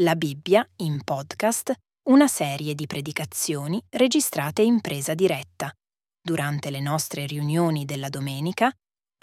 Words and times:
La 0.00 0.16
Bibbia 0.16 0.66
in 0.76 1.04
podcast, 1.04 1.74
una 2.08 2.26
serie 2.26 2.74
di 2.74 2.86
predicazioni 2.86 3.78
registrate 3.90 4.62
in 4.62 4.80
presa 4.80 5.12
diretta, 5.12 5.70
durante 6.18 6.70
le 6.70 6.80
nostre 6.80 7.26
riunioni 7.26 7.84
della 7.84 8.08
domenica, 8.08 8.72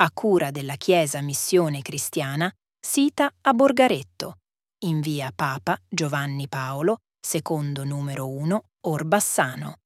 a 0.02 0.12
cura 0.12 0.52
della 0.52 0.76
Chiesa 0.76 1.22
Missione 1.22 1.82
Cristiana, 1.82 2.54
sita 2.80 3.34
a 3.42 3.54
Borgaretto, 3.56 4.36
in 4.84 5.02
via 5.02 5.32
Papa 5.34 5.76
Giovanni 5.90 6.48
Paolo, 6.48 6.98
secondo 7.20 7.84
numero 7.84 8.28
1, 8.28 8.64
Orbassano. 8.82 9.78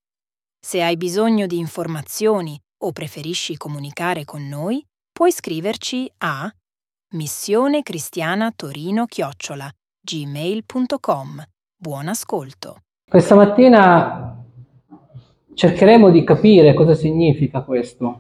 Se 0.60 0.84
hai 0.84 0.98
bisogno 0.98 1.48
di 1.48 1.60
informazioni 1.60 2.60
o 2.84 2.92
preferisci 2.92 3.56
comunicare 3.56 4.26
con 4.26 4.50
noi, 4.50 4.86
puoi 5.14 5.32
scriverci 5.32 6.12
a 6.18 6.54
missione 7.14 7.84
cristiana 7.84 8.52
torino 8.52 9.06
chiocciola 9.06 9.74
gmail.com. 10.04 11.44
Buon 11.78 12.08
ascolto. 12.10 12.76
Questa 13.10 13.36
mattina 13.36 14.44
cercheremo 15.54 16.10
di 16.10 16.26
capire 16.26 16.74
cosa 16.74 16.94
significa 16.94 17.62
questo. 17.62 18.20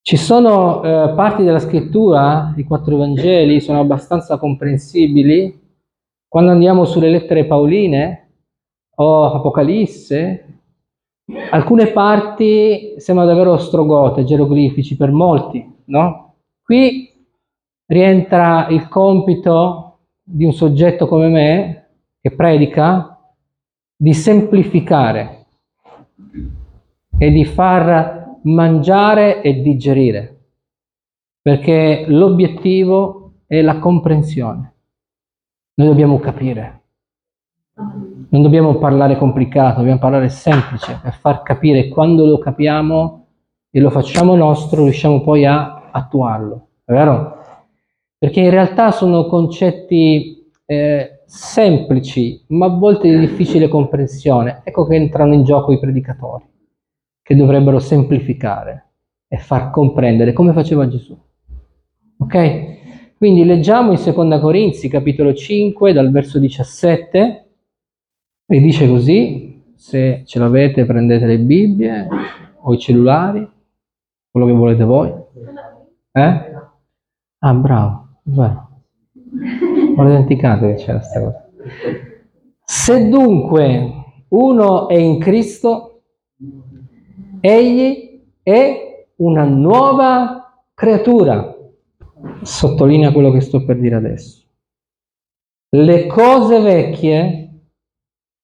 Ci 0.00 0.16
sono 0.16 0.82
eh, 0.82 1.12
parti 1.14 1.42
della 1.42 1.58
scrittura, 1.58 2.54
i 2.56 2.64
quattro 2.64 2.96
Vangeli, 2.96 3.60
sono 3.60 3.80
abbastanza 3.80 4.38
comprensibili. 4.38 5.60
Quando 6.28 6.52
andiamo 6.52 6.84
sulle 6.84 7.10
lettere 7.10 7.44
pauline 7.44 8.30
o 8.96 9.24
Apocalisse, 9.32 10.60
alcune 11.50 11.88
parti 11.88 12.94
sembrano 12.98 13.30
davvero 13.30 13.56
strogote, 13.58 14.24
geroglifici 14.24 14.96
per 14.96 15.10
molti, 15.10 15.82
no? 15.86 16.34
Qui 16.62 17.10
rientra 17.86 18.68
il 18.68 18.88
compito 18.88 19.91
di 20.22 20.44
un 20.44 20.52
soggetto 20.52 21.06
come 21.06 21.28
me, 21.28 21.88
che 22.20 22.30
predica, 22.34 23.18
di 23.96 24.14
semplificare 24.14 25.46
e 27.18 27.30
di 27.30 27.44
far 27.44 28.38
mangiare 28.42 29.42
e 29.42 29.60
digerire, 29.60 30.40
perché 31.40 32.04
l'obiettivo 32.08 33.34
è 33.46 33.60
la 33.60 33.78
comprensione. 33.78 34.74
Noi 35.74 35.88
dobbiamo 35.88 36.18
capire. 36.18 36.80
Non 37.74 38.42
dobbiamo 38.42 38.76
parlare 38.76 39.16
complicato, 39.16 39.78
dobbiamo 39.78 39.98
parlare 39.98 40.28
semplice 40.28 40.98
per 41.02 41.14
far 41.14 41.42
capire 41.42 41.88
quando 41.88 42.24
lo 42.24 42.38
capiamo 42.38 43.26
e 43.70 43.80
lo 43.80 43.90
facciamo 43.90 44.34
nostro, 44.34 44.84
riusciamo 44.84 45.22
poi 45.22 45.44
a 45.44 45.90
attuarlo. 45.90 46.68
È 46.84 46.92
vero? 46.92 47.41
Perché 48.22 48.38
in 48.38 48.50
realtà 48.50 48.92
sono 48.92 49.26
concetti 49.26 50.48
eh, 50.64 51.22
semplici, 51.26 52.44
ma 52.50 52.66
a 52.66 52.68
volte 52.68 53.10
di 53.10 53.18
difficile 53.18 53.66
comprensione. 53.66 54.60
Ecco 54.62 54.86
che 54.86 54.94
entrano 54.94 55.34
in 55.34 55.42
gioco 55.42 55.72
i 55.72 55.80
predicatori, 55.80 56.44
che 57.20 57.34
dovrebbero 57.34 57.80
semplificare 57.80 58.90
e 59.26 59.38
far 59.38 59.70
comprendere 59.70 60.32
come 60.32 60.52
faceva 60.52 60.86
Gesù. 60.86 61.18
Ok? 62.18 63.16
Quindi 63.16 63.44
leggiamo 63.44 63.90
in 63.90 63.98
Seconda 63.98 64.38
Corinzi, 64.38 64.86
capitolo 64.86 65.34
5, 65.34 65.92
dal 65.92 66.12
verso 66.12 66.38
17, 66.38 67.46
e 68.46 68.60
dice 68.60 68.86
così, 68.88 69.64
se 69.74 70.22
ce 70.24 70.38
l'avete 70.38 70.86
prendete 70.86 71.26
le 71.26 71.40
Bibbie 71.40 72.06
o 72.60 72.72
i 72.72 72.78
cellulari, 72.78 73.44
quello 74.30 74.46
che 74.46 74.52
volete 74.52 74.84
voi. 74.84 75.12
Eh? 76.12 76.50
Ah, 77.40 77.54
bravo. 77.54 78.01
Beh, 78.24 78.56
ho 79.96 80.04
dimenticato 80.04 80.66
che 80.66 80.74
c'era 80.74 80.98
questa 80.98 81.20
cosa. 81.20 81.50
Se 82.64 83.08
dunque 83.08 84.24
uno 84.28 84.88
è 84.88 84.94
in 84.94 85.18
Cristo, 85.18 86.02
egli 87.40 88.22
è 88.42 89.06
una 89.16 89.44
nuova 89.44 90.64
creatura. 90.72 91.56
Sottolinea 92.42 93.12
quello 93.12 93.30
che 93.32 93.40
sto 93.40 93.64
per 93.64 93.78
dire 93.78 93.96
adesso. 93.96 94.46
Le 95.70 96.06
cose 96.06 96.60
vecchie 96.60 97.64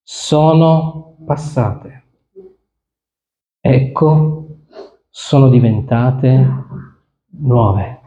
sono 0.03 1.17
passate. 1.25 2.05
Ecco, 3.61 4.47
sono 5.09 5.49
diventate 5.49 6.65
nuove. 7.41 7.98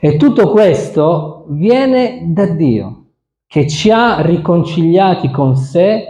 E 0.00 0.16
tutto 0.16 0.50
questo 0.50 1.44
viene 1.48 2.22
da 2.28 2.46
Dio, 2.46 3.04
che 3.46 3.68
ci 3.68 3.90
ha 3.90 4.20
riconciliati 4.22 5.30
con 5.30 5.56
sé 5.56 6.04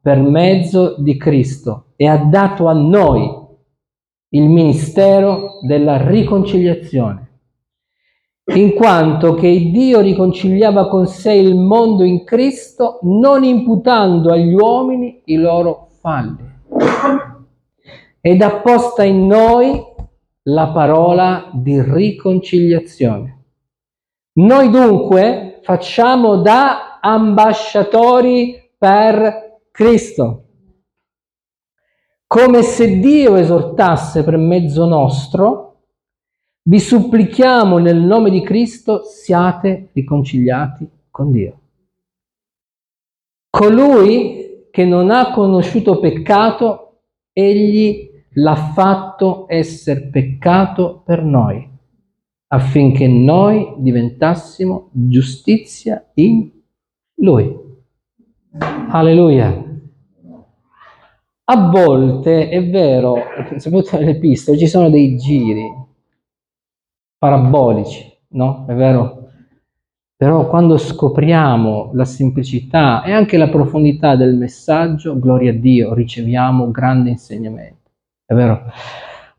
per 0.00 0.20
mezzo 0.20 0.96
di 0.98 1.16
Cristo 1.16 1.92
e 1.96 2.08
ha 2.08 2.16
dato 2.16 2.66
a 2.66 2.72
noi 2.72 3.40
il 4.30 4.48
ministero 4.48 5.60
della 5.62 6.04
riconciliazione, 6.04 7.30
in 8.54 8.74
quanto 8.74 9.34
che 9.34 9.70
Dio 9.70 10.00
riconciliava 10.00 10.88
con 10.88 11.06
sé 11.06 11.32
il 11.34 11.54
mondo 11.54 12.02
in 12.02 12.24
Cristo, 12.24 12.98
non 13.02 13.44
imputando 13.44 14.32
agli 14.32 14.52
uomini 14.52 15.22
i 15.26 15.36
loro 15.36 15.90
falli. 16.00 16.50
Ed 18.20 18.40
ha 18.42 18.60
posta 18.60 19.04
in 19.04 19.26
noi 19.26 19.80
la 20.44 20.68
parola 20.68 21.50
di 21.52 21.80
riconciliazione. 21.80 23.44
Noi 24.34 24.70
dunque 24.70 25.60
facciamo 25.62 26.36
da 26.36 26.98
ambasciatori 27.00 28.70
per 28.76 29.60
Cristo, 29.70 30.42
come 32.32 32.62
se 32.62 32.98
Dio 32.98 33.36
esortasse 33.36 34.24
per 34.24 34.38
mezzo 34.38 34.86
nostro, 34.86 35.80
vi 36.62 36.80
supplichiamo 36.80 37.76
nel 37.76 37.98
nome 37.98 38.30
di 38.30 38.40
Cristo 38.40 39.02
siate 39.04 39.90
riconciliati 39.92 40.88
con 41.10 41.30
Dio. 41.30 41.60
Colui 43.50 44.68
che 44.70 44.84
non 44.86 45.10
ha 45.10 45.30
conosciuto 45.32 45.98
peccato, 45.98 47.00
egli 47.34 48.11
l'ha 48.34 48.54
fatto 48.54 49.46
essere 49.48 50.02
peccato 50.02 51.02
per 51.04 51.22
noi, 51.22 51.68
affinché 52.48 53.08
noi 53.08 53.74
diventassimo 53.78 54.88
giustizia 54.92 56.10
in 56.14 56.50
Lui. 57.16 57.60
Alleluia. 58.90 59.70
A 61.44 61.68
volte 61.68 62.48
è 62.48 62.68
vero, 62.68 63.16
soprattutto 63.56 63.98
nelle 63.98 64.18
piste, 64.18 64.56
ci 64.56 64.66
sono 64.66 64.88
dei 64.88 65.16
giri 65.16 65.64
parabolici, 67.18 68.10
no? 68.28 68.64
È 68.66 68.74
vero? 68.74 69.28
Però 70.16 70.46
quando 70.48 70.78
scopriamo 70.78 71.90
la 71.94 72.04
semplicità 72.04 73.02
e 73.02 73.12
anche 73.12 73.36
la 73.36 73.48
profondità 73.48 74.14
del 74.14 74.36
messaggio, 74.36 75.18
gloria 75.18 75.50
a 75.50 75.54
Dio, 75.54 75.94
riceviamo 75.94 76.70
grande 76.70 77.10
insegnamento. 77.10 77.81
È 78.32 78.34
vero? 78.34 78.64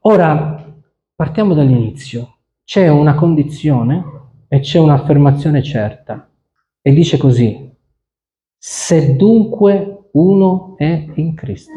Ora, 0.02 0.72
partiamo 1.16 1.56
dall'inizio. 1.56 2.42
C'è 2.64 2.90
una 2.90 3.16
condizione 3.16 4.04
e 4.48 4.60
c'è 4.60 4.78
un'affermazione 4.78 5.64
certa. 5.64 6.30
E 6.80 6.94
dice 6.94 7.18
così, 7.18 7.76
se 8.56 9.16
dunque 9.16 10.10
uno 10.12 10.76
è 10.78 11.08
in 11.16 11.34
Cristo. 11.34 11.72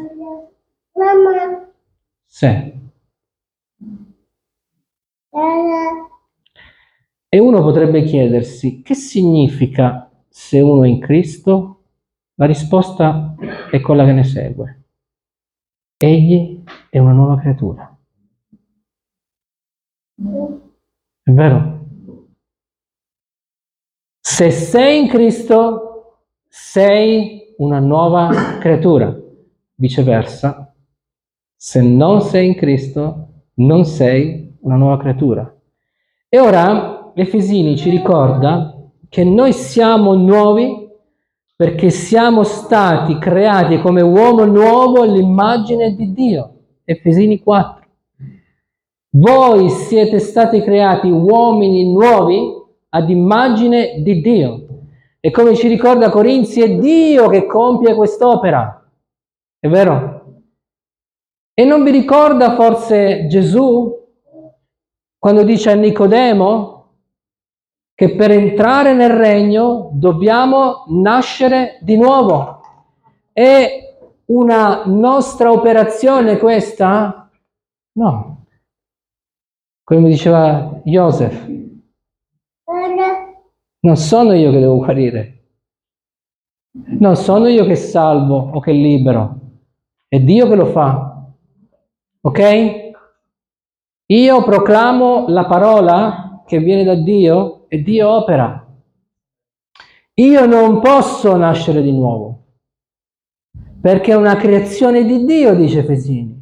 Mamma. 0.91 1.71
Se. 2.23 2.79
E 7.29 7.39
uno 7.39 7.61
potrebbe 7.63 8.03
chiedersi, 8.03 8.83
che 8.83 8.93
significa 8.93 10.11
se 10.29 10.59
uno 10.59 10.83
è 10.83 10.87
in 10.87 10.99
Cristo? 10.99 11.81
La 12.35 12.45
risposta 12.45 13.33
è 13.71 13.81
quella 13.81 14.05
che 14.05 14.13
ne 14.13 14.23
segue. 14.23 14.83
Egli 15.97 16.56
è 16.89 16.99
una 16.99 17.11
nuova 17.11 17.37
creatura. 17.39 17.97
È 21.23 21.31
vero? 21.31 21.85
Se 24.19 24.51
sei 24.51 25.01
in 25.01 25.07
Cristo, 25.07 26.21
sei 26.47 27.53
una 27.57 27.79
nuova 27.79 28.57
creatura. 28.59 29.15
Viceversa, 29.75 30.73
se 31.55 31.81
non 31.81 32.21
sei 32.21 32.47
in 32.47 32.55
Cristo, 32.55 33.27
non 33.55 33.85
sei 33.85 34.57
una 34.61 34.75
nuova 34.75 34.97
creatura. 34.97 35.55
E 36.29 36.39
ora 36.39 37.11
Efesini 37.13 37.77
ci 37.77 37.89
ricorda 37.89 38.75
che 39.09 39.23
noi 39.23 39.53
siamo 39.53 40.13
nuovi 40.13 40.87
perché 41.55 41.89
siamo 41.89 42.43
stati 42.43 43.17
creati 43.17 43.79
come 43.79 44.01
uomo 44.01 44.45
nuovo 44.45 45.01
all'immagine 45.01 45.95
di 45.95 46.13
Dio. 46.13 46.56
Efesini 46.89 47.43
4. 47.43 47.85
Voi 49.17 49.69
siete 49.69 50.19
stati 50.19 50.61
creati 50.61 51.09
uomini 51.09 51.91
nuovi 51.91 52.39
ad 52.89 53.09
immagine 53.09 54.01
di 54.01 54.21
Dio. 54.21 54.67
E 55.19 55.29
come 55.29 55.53
ci 55.55 55.67
ricorda 55.67 56.09
Corinzi, 56.09 56.61
è 56.61 56.77
Dio 56.77 57.27
che 57.27 57.45
compie 57.45 57.93
quest'opera. 57.93 58.89
È 59.59 59.67
vero? 59.67 60.43
E 61.53 61.65
non 61.65 61.83
vi 61.83 61.91
ricorda 61.91 62.55
forse 62.55 63.27
Gesù 63.27 63.93
quando 65.17 65.43
dice 65.43 65.71
a 65.71 65.75
Nicodemo 65.75 66.93
che 67.93 68.15
per 68.15 68.31
entrare 68.31 68.93
nel 68.93 69.09
regno 69.09 69.89
dobbiamo 69.91 70.85
nascere 70.87 71.79
di 71.81 71.97
nuovo? 71.97 72.61
È 73.33 73.96
una 74.27 74.83
nostra 74.85 75.51
operazione 75.51 76.37
questa? 76.37 77.29
No. 77.93 78.45
Come 79.83 80.09
diceva 80.09 80.81
Joseph, 80.83 81.47
non 83.79 83.95
sono 83.95 84.33
io 84.33 84.51
che 84.51 84.59
devo 84.59 84.77
guarire. 84.77 85.33
Non 86.99 87.15
sono 87.15 87.47
io 87.47 87.65
che 87.65 87.75
salvo 87.75 88.51
o 88.53 88.59
che 88.59 88.71
libero. 88.71 89.39
È 90.07 90.19
Dio 90.19 90.47
che 90.47 90.55
lo 90.55 90.65
fa. 90.65 91.25
Ok? 92.21 92.93
Io 94.07 94.43
proclamo 94.43 95.25
la 95.27 95.45
parola 95.45 96.43
che 96.45 96.59
viene 96.59 96.83
da 96.83 96.95
Dio 96.95 97.65
e 97.67 97.81
Dio 97.81 98.09
opera. 98.09 98.65
Io 100.15 100.45
non 100.45 100.81
posso 100.81 101.35
nascere 101.35 101.81
di 101.81 101.91
nuovo, 101.91 102.46
perché 103.81 104.11
è 104.11 104.15
una 104.15 104.35
creazione 104.35 105.05
di 105.05 105.25
Dio, 105.25 105.53
dice 105.53 105.79
Efesini. 105.79 106.35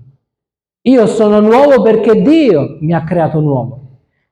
Io 0.81 1.07
sono 1.07 1.39
nuovo 1.39 1.81
perché 1.81 2.21
Dio 2.21 2.77
mi 2.81 2.93
ha 2.93 3.03
creato 3.03 3.39
nuovo. 3.39 3.81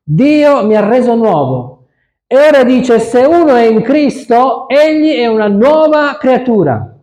Dio 0.04 0.66
mi 0.66 0.76
ha 0.76 0.88
reso 0.88 1.16
nuovo. 1.16 1.88
E 2.28 2.38
ora 2.38 2.64
dice, 2.64 3.00
se 3.00 3.20
uno 3.26 3.56
è 3.56 3.66
in 3.66 3.82
Cristo, 3.82 4.68
egli 4.68 5.14
è 5.16 5.28
una 5.28 5.48
nuova 5.48 6.18
creatura. 6.20 6.96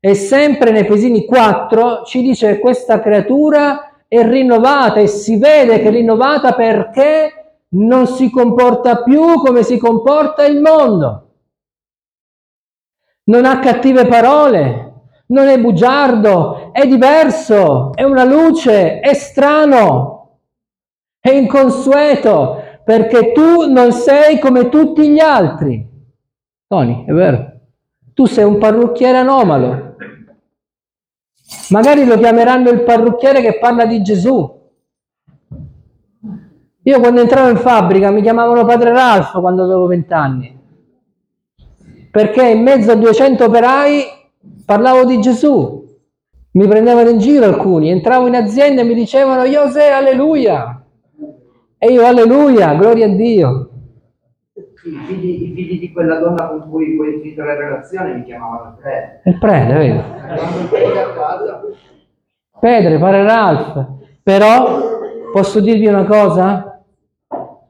E 0.00 0.14
sempre 0.14 0.70
in 0.70 0.76
Efesini 0.76 1.24
4 1.24 2.04
ci 2.04 2.22
dice 2.22 2.52
che 2.52 2.58
questa 2.60 3.00
creatura 3.00 4.04
è 4.06 4.24
rinnovata 4.26 5.00
e 5.00 5.06
si 5.06 5.36
vede 5.36 5.80
che 5.80 5.88
è 5.88 5.90
rinnovata 5.90 6.54
perché 6.54 7.62
non 7.70 8.06
si 8.06 8.30
comporta 8.30 9.02
più 9.02 9.34
come 9.42 9.62
si 9.62 9.76
comporta 9.76 10.44
il 10.44 10.60
mondo. 10.60 11.24
Non 13.24 13.44
ha 13.44 13.58
cattive 13.58 14.06
parole, 14.06 14.87
non 15.28 15.48
è 15.48 15.58
bugiardo, 15.58 16.72
è 16.72 16.86
diverso, 16.86 17.94
è 17.94 18.02
una 18.02 18.24
luce, 18.24 19.00
è 19.00 19.14
strano, 19.14 20.40
è 21.18 21.30
inconsueto, 21.30 22.62
perché 22.84 23.32
tu 23.32 23.70
non 23.70 23.92
sei 23.92 24.38
come 24.38 24.68
tutti 24.68 25.08
gli 25.08 25.20
altri. 25.20 25.86
Tony, 26.66 27.04
è 27.06 27.12
vero? 27.12 27.52
Tu 28.12 28.26
sei 28.26 28.44
un 28.44 28.58
parrucchiere 28.58 29.18
anomalo, 29.18 29.88
Magari 31.70 32.04
lo 32.04 32.18
chiameranno 32.18 32.70
il 32.70 32.82
parrucchiere 32.82 33.40
che 33.40 33.58
parla 33.58 33.86
di 33.86 34.02
Gesù. 34.02 34.56
Io 36.82 37.00
quando 37.00 37.20
entravo 37.20 37.48
in 37.50 37.56
fabbrica 37.56 38.10
mi 38.10 38.22
chiamavano 38.22 38.64
padre 38.64 38.90
Ralfo 38.90 39.40
quando 39.40 39.64
avevo 39.64 39.86
vent'anni, 39.86 40.58
perché 42.10 42.48
in 42.48 42.62
mezzo 42.62 42.92
a 42.92 42.94
200 42.94 43.44
operai 43.44 44.04
parlavo 44.68 45.06
di 45.06 45.18
Gesù. 45.18 45.86
Mi 46.50 46.66
prendevano 46.66 47.08
in 47.08 47.18
giro 47.18 47.46
alcuni, 47.46 47.88
entravo 47.88 48.26
in 48.26 48.34
azienda 48.34 48.82
e 48.82 48.84
mi 48.84 48.92
dicevano 48.92 49.44
José, 49.44 49.88
alleluia. 49.88 50.84
E 51.78 51.86
io, 51.90 52.04
alleluia, 52.04 52.74
gloria 52.74 53.06
a 53.06 53.08
Dio 53.08 53.68
i 54.84 55.00
figli, 55.06 55.42
i 55.42 55.54
figli, 55.54 55.80
di 55.80 55.92
quella 55.92 56.18
donna 56.18 56.46
con 56.48 56.68
cui 56.70 56.96
poi 56.96 57.14
hai 57.14 57.20
finito 57.20 57.42
la 57.44 57.54
relazione 57.54 58.14
mi 58.14 58.24
chiamavano 58.24 58.70
il 58.70 58.76
prete. 58.80 59.20
Il 59.24 59.38
prete, 59.38 60.04
casa. 61.14 61.60
Pedro, 62.60 62.98
pare 62.98 63.22
Ralph. 63.22 63.86
Però 64.22 64.80
posso 65.32 65.60
dirvi 65.60 65.86
una 65.86 66.04
cosa? 66.04 66.82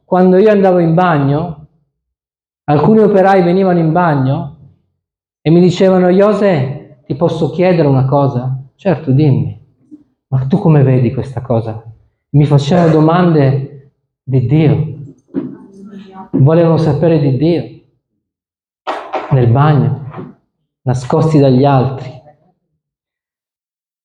Quando 0.04 0.38
io 0.38 0.50
andavo 0.50 0.78
in 0.78 0.94
bagno, 0.94 1.66
alcuni 2.64 3.00
operai 3.00 3.42
venivano 3.42 3.78
in 3.78 3.92
bagno 3.92 4.56
e 5.40 5.50
mi 5.50 5.60
dicevano, 5.60 6.08
Jose, 6.08 6.77
ti 7.08 7.16
posso 7.16 7.48
chiedere 7.48 7.88
una 7.88 8.04
cosa? 8.04 8.64
Certo, 8.74 9.12
dimmi. 9.12 9.58
Ma 10.26 10.44
tu 10.46 10.58
come 10.58 10.82
vedi 10.82 11.10
questa 11.14 11.40
cosa? 11.40 11.82
Mi 12.32 12.44
facevano 12.44 12.90
domande 12.92 13.92
di 14.22 14.46
Dio 14.46 14.96
volevano 16.32 16.76
sapere 16.76 17.18
di 17.18 17.36
Dio 17.36 17.80
nel 19.30 19.48
bagno, 19.48 20.36
nascosti 20.82 21.38
dagli 21.38 21.64
altri. 21.64 22.16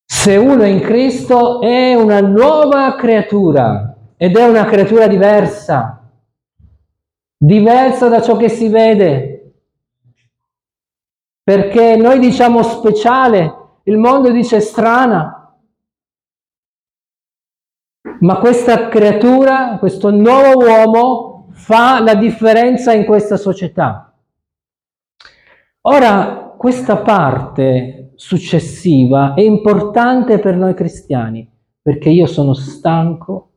Se 0.05 0.35
uno 0.37 0.61
è 0.61 0.67
in 0.67 0.79
Cristo 0.79 1.61
è 1.61 1.95
una 1.95 2.21
nuova 2.21 2.95
creatura 2.95 3.95
ed 4.15 4.37
è 4.37 4.47
una 4.47 4.65
creatura 4.65 5.07
diversa, 5.07 6.09
diversa 7.37 8.07
da 8.07 8.21
ciò 8.21 8.37
che 8.37 8.49
si 8.49 8.69
vede. 8.69 9.32
Perché 11.43 11.97
noi 11.97 12.19
diciamo 12.19 12.63
speciale, 12.63 13.79
il 13.83 13.97
mondo 13.97 14.31
dice 14.31 14.61
strana, 14.61 15.57
ma 18.19 18.37
questa 18.37 18.87
creatura, 18.87 19.77
questo 19.77 20.09
nuovo 20.09 20.65
uomo 20.65 21.47
fa 21.51 22.01
la 22.01 22.15
differenza 22.15 22.93
in 22.93 23.03
questa 23.05 23.35
società. 23.35 24.17
Ora, 25.81 26.55
questa 26.57 26.95
parte 26.97 28.13
successiva 28.15 29.33
è 29.33 29.41
importante 29.41 30.39
per 30.39 30.55
noi 30.55 30.73
cristiani, 30.73 31.45
perché 31.81 32.09
io 32.09 32.25
sono 32.25 32.53
stanco 32.53 33.49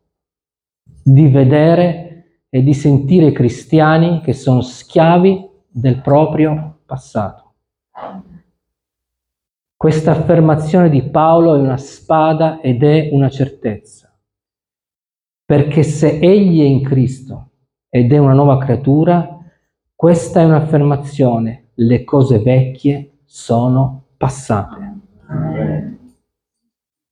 di 0.83 1.29
vedere 1.29 2.41
e 2.49 2.63
di 2.65 2.75
sentire 2.75 3.31
cristiani 3.31 4.21
che 4.23 4.33
sono 4.33 4.61
schiavi 4.61 5.49
del 5.69 6.01
proprio 6.01 6.81
passato. 6.85 7.46
Questa 9.75 10.11
affermazione 10.11 10.91
di 10.91 11.03
Paolo 11.03 11.55
è 11.55 11.59
una 11.59 11.77
spada 11.77 12.61
ed 12.61 12.83
è 12.83 13.09
una 13.13 13.31
certezza, 13.31 14.15
perché 15.45 15.83
se 15.83 16.19
egli 16.19 16.61
è 16.61 16.65
in 16.65 16.83
Cristo, 16.83 17.51
ed 17.89 18.13
è 18.13 18.19
una 18.19 18.35
nuova 18.35 18.59
creatura, 18.59 19.39
questa 19.95 20.41
è 20.41 20.45
un'affermazione. 20.45 21.71
Le 21.75 22.05
cose 22.05 22.39
vecchie 22.41 23.21
sono 23.25 24.09
passate. 24.17 24.95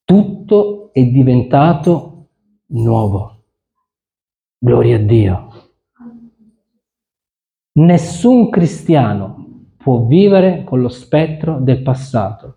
Tutto 0.04 0.90
è 0.92 1.04
diventato 1.04 2.28
nuovo. 2.66 3.44
Gloria 4.58 4.96
a 4.96 5.00
Dio. 5.00 5.48
Nessun 7.72 8.50
cristiano 8.50 9.43
può 9.84 10.06
vivere 10.06 10.64
con 10.64 10.80
lo 10.80 10.88
spettro 10.88 11.60
del 11.60 11.82
passato. 11.82 12.56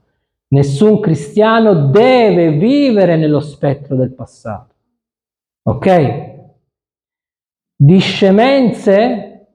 Nessun 0.52 1.02
cristiano 1.02 1.90
deve 1.90 2.52
vivere 2.52 3.18
nello 3.18 3.42
spettro 3.42 3.98
del 3.98 4.14
passato. 4.14 4.74
Ok? 5.64 6.36
Di 7.76 8.00
scemenze 8.00 9.48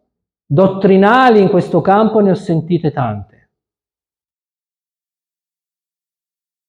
dottrinali 0.44 1.40
in 1.40 1.48
questo 1.48 1.80
campo 1.80 2.20
ne 2.20 2.32
ho 2.32 2.34
sentite 2.34 2.92
tante. 2.92 3.50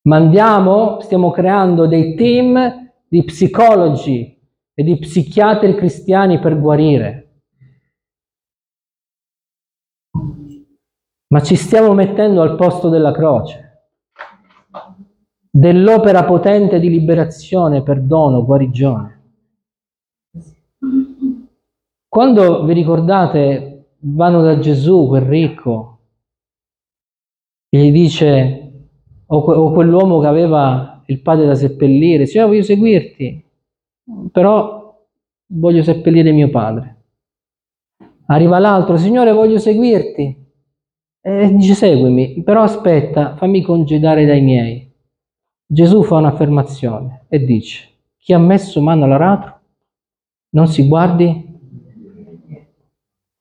Ma 0.04 0.16
andiamo, 0.16 1.02
stiamo 1.02 1.32
creando 1.32 1.86
dei 1.86 2.16
team 2.16 2.94
di 3.10 3.24
psicologi 3.26 4.40
e 4.74 4.84
di 4.84 4.98
psichiatri 4.98 5.76
cristiani 5.76 6.40
per 6.40 6.58
guarire. 6.58 7.23
Ma 11.34 11.42
ci 11.42 11.56
stiamo 11.56 11.96
mettendo 11.96 12.44
al 12.44 12.56
posto 12.56 12.90
della 12.90 13.12
croce, 13.12 13.86
dell'opera 15.50 16.26
potente 16.26 16.80
di 16.80 16.90
liberazione, 16.90 17.82
perdono, 17.82 18.46
guarigione. 18.46 19.22
Quando 22.08 22.64
vi 22.66 22.74
ricordate, 22.74 23.96
vanno 24.02 24.44
da 24.44 24.60
Gesù, 24.60 25.08
quel 25.08 25.24
ricco, 25.24 25.98
e 27.68 27.80
gli 27.80 27.92
dice, 27.92 28.72
o, 29.26 29.44
que- 29.44 29.56
o 29.56 29.72
quell'uomo 29.72 30.20
che 30.20 30.28
aveva 30.28 31.02
il 31.08 31.20
padre 31.20 31.48
da 31.48 31.56
seppellire, 31.56 32.28
Signore 32.28 32.52
voglio 32.52 32.64
seguirti, 32.64 33.44
però 34.32 35.04
voglio 35.48 35.82
seppellire 35.82 36.32
mio 36.32 36.52
padre. 36.52 37.06
Arriva 38.28 38.60
l'altro, 38.60 38.98
Signore 38.98 39.32
voglio 39.32 39.58
seguirti, 39.58 40.42
e 41.26 41.54
dice 41.56 41.74
seguimi, 41.74 42.44
però 42.44 42.64
aspetta, 42.64 43.38
fammi 43.38 43.62
congedare 43.62 44.26
dai 44.26 44.42
miei. 44.42 44.92
Gesù 45.66 46.04
fa 46.04 46.18
un'affermazione 46.18 47.28
e 47.30 47.46
dice, 47.46 47.88
chi 48.18 48.34
ha 48.34 48.38
messo 48.38 48.82
mano 48.82 49.06
all'aratro 49.06 49.60
non 50.50 50.68
si 50.68 50.86
guardi 50.86 51.52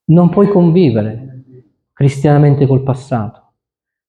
non 0.05 0.29
puoi 0.29 0.49
convivere 0.49 1.45
cristianamente 1.93 2.67
col 2.67 2.85
passato. 2.85 3.53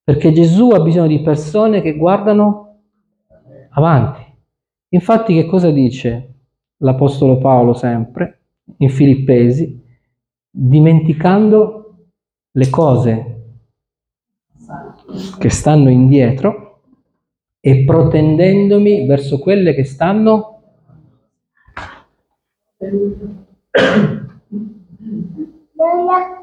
Perché 0.03 0.31
Gesù 0.31 0.69
ha 0.69 0.79
bisogno 0.79 1.07
di 1.07 1.21
persone 1.21 1.81
che 1.81 1.95
guardano 1.95 2.81
avanti. 3.71 4.21
Infatti 4.89 5.33
che 5.33 5.45
cosa 5.47 5.71
dice 5.71 6.33
l'Apostolo 6.77 7.39
Paolo 7.39 7.73
sempre 7.73 8.41
in 8.77 8.89
Filippesi? 8.89 9.81
Dimenticando 10.51 12.07
le 12.51 12.69
cose 12.69 13.33
che 15.37 15.49
stanno 15.49 15.89
indietro 15.89 16.81
e 17.59 17.83
protendendomi 17.83 19.05
verso 19.05 19.39
quelle 19.39 19.73
che 19.73 19.83
stanno 19.83 20.61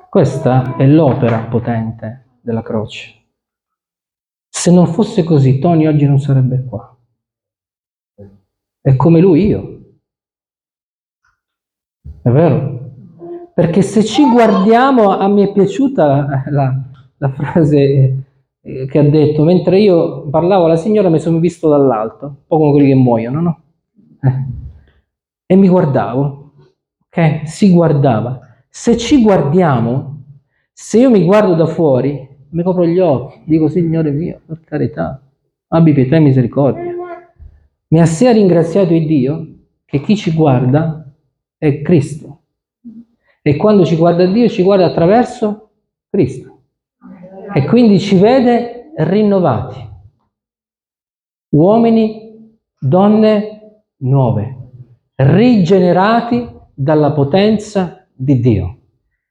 questa 0.09 0.77
è 0.77 0.87
l'opera 0.87 1.41
potente 1.45 2.39
della 2.41 2.63
croce. 2.63 3.15
Se 4.49 4.73
non 4.73 4.87
fosse 4.87 5.23
così, 5.23 5.59
Tony 5.59 5.87
oggi 5.87 6.07
non 6.07 6.19
sarebbe 6.19 6.65
qua. 6.65 6.97
È 8.81 8.97
come 8.97 9.21
lui 9.21 9.47
io. 9.47 9.81
È 12.23 12.29
vero? 12.31 12.79
Perché 13.55 13.83
se 13.83 14.05
ci 14.05 14.29
guardiamo, 14.31 15.17
a 15.17 15.29
me 15.29 15.45
è 15.45 15.53
piaciuta 15.53 16.43
la, 16.51 16.83
la, 17.19 17.29
frase 17.31 18.30
che 18.63 18.99
ha 18.99 19.03
detto, 19.03 19.45
mentre 19.45 19.81
io 19.81 20.29
parlavo 20.29 20.67
alla 20.67 20.77
signora 20.77 21.09
mi 21.09 21.19
sono 21.19 21.39
visto 21.39 21.69
dall'alto, 21.69 22.27
un 22.27 22.47
po' 22.47 22.59
come 22.59 22.73
quelli 22.73 22.89
che 22.89 22.95
muoiono, 22.95 23.41
no? 23.41 23.61
Eh. 24.23 24.47
E 25.47 25.57
mi 25.57 25.69
guardavo, 25.69 26.53
ok? 27.07 27.49
Si 27.49 27.71
guardava. 27.73 28.41
Se 28.69 28.97
ci 28.97 29.23
guardiamo, 29.23 30.25
se 30.73 30.99
io 30.99 31.11
mi 31.11 31.25
guardo 31.25 31.55
da 31.55 31.67
fuori, 31.67 32.29
mi 32.51 32.63
copro 32.63 32.87
gli 32.87 32.99
occhi, 32.99 33.41
dico 33.45 33.69
Signore 33.69 34.11
mio, 34.11 34.41
per 34.45 34.61
carità, 34.65 35.23
abbi 35.69 35.93
pietà 35.93 36.17
e 36.17 36.21
misericordia. 36.21 36.95
Mi 37.89 38.01
ha 38.01 38.07
sia 38.07 38.31
ringraziato 38.31 38.95
il 38.95 39.07
Dio 39.07 39.47
che 39.85 40.01
chi 40.01 40.17
ci 40.17 40.33
guarda 40.33 41.13
è 41.59 41.83
Cristo. 41.83 42.43
E 43.43 43.57
quando 43.57 43.85
ci 43.85 43.97
guarda 43.97 44.27
Dio 44.27 44.49
ci 44.49 44.63
guarda 44.63 44.87
attraverso 44.87 45.71
Cristo. 46.09 46.50
E 47.53 47.65
quindi 47.67 47.99
ci 47.99 48.17
vede 48.17 48.93
rinnovati. 48.97 49.89
Uomini, 51.51 52.57
donne 52.79 53.85
nuove, 53.99 54.57
rigenerati 55.17 56.49
dalla 56.73 57.13
potenza 57.13 58.07
di 58.15 58.39
Dio. 58.39 58.79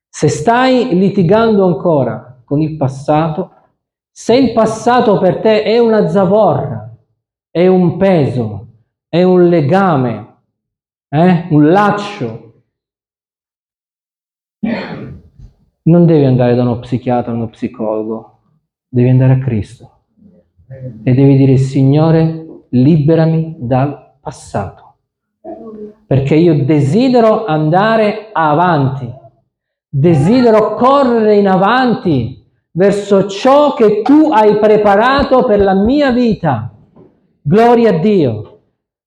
Se 0.09 0.27
stai 0.27 0.95
litigando 0.97 1.65
ancora 1.65 2.41
con 2.43 2.61
il 2.61 2.75
passato, 2.75 3.51
se 4.11 4.35
il 4.35 4.51
passato 4.53 5.17
per 5.17 5.39
te 5.39 5.63
è 5.63 5.79
una 5.79 6.09
zavorra, 6.09 6.93
è 7.49 7.67
un 7.67 7.95
peso, 7.97 8.67
è 9.07 9.23
un 9.23 9.47
legame, 9.47 10.35
eh? 11.07 11.47
un 11.51 11.69
laccio, 11.69 12.48
non 15.89 16.05
devi 16.05 16.23
andare 16.23 16.55
da 16.55 16.61
uno 16.61 16.79
psichiatra 16.79 17.33
uno 17.33 17.49
psicologo, 17.49 18.39
devi 18.87 19.09
andare 19.09 19.33
a 19.33 19.39
Cristo 19.39 19.91
e 21.03 21.13
devi 21.13 21.35
dire 21.35 21.57
Signore, 21.57 22.45
liberami 22.69 23.55
dal 23.57 24.17
passato, 24.21 24.97
perché 26.05 26.35
io 26.35 26.63
desidero 26.63 27.45
andare 27.45 28.29
avanti, 28.31 29.11
desidero 29.89 30.75
correre 30.75 31.37
in 31.37 31.47
avanti 31.47 32.45
verso 32.71 33.27
ciò 33.27 33.73
che 33.73 34.03
tu 34.03 34.29
hai 34.31 34.59
preparato 34.59 35.43
per 35.43 35.59
la 35.59 35.73
mia 35.73 36.11
vita. 36.11 36.71
Gloria 37.41 37.95
a 37.95 37.99
Dio, 37.99 38.59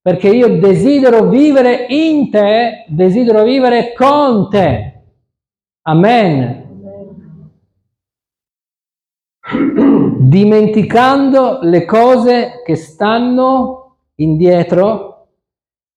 perché 0.03 0.31
io 0.31 0.59
desidero 0.59 1.29
vivere 1.29 1.87
in 1.91 2.29
te, 2.29 2.87
desidero 2.89 3.45
vivere 3.45 3.93
con 3.93 4.51
te. 4.51 5.03
Amen. 5.83 6.62
Dimenticando 10.19 11.59
le 11.63 11.85
cose 11.85 12.63
che 12.65 12.75
stanno 12.75 13.97
indietro 14.17 15.27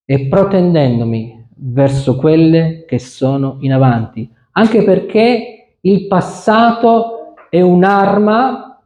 e 0.06 0.28
protendendomi 0.28 1.48
verso 1.58 2.16
quelle 2.18 2.86
che 2.86 3.00
sono 3.00 3.58
in 3.62 3.72
avanti, 3.74 4.30
anche 4.52 4.84
perché 4.84 5.78
il 5.82 6.08
passato 6.08 7.36
è 7.50 7.62
un'arma 7.62 8.82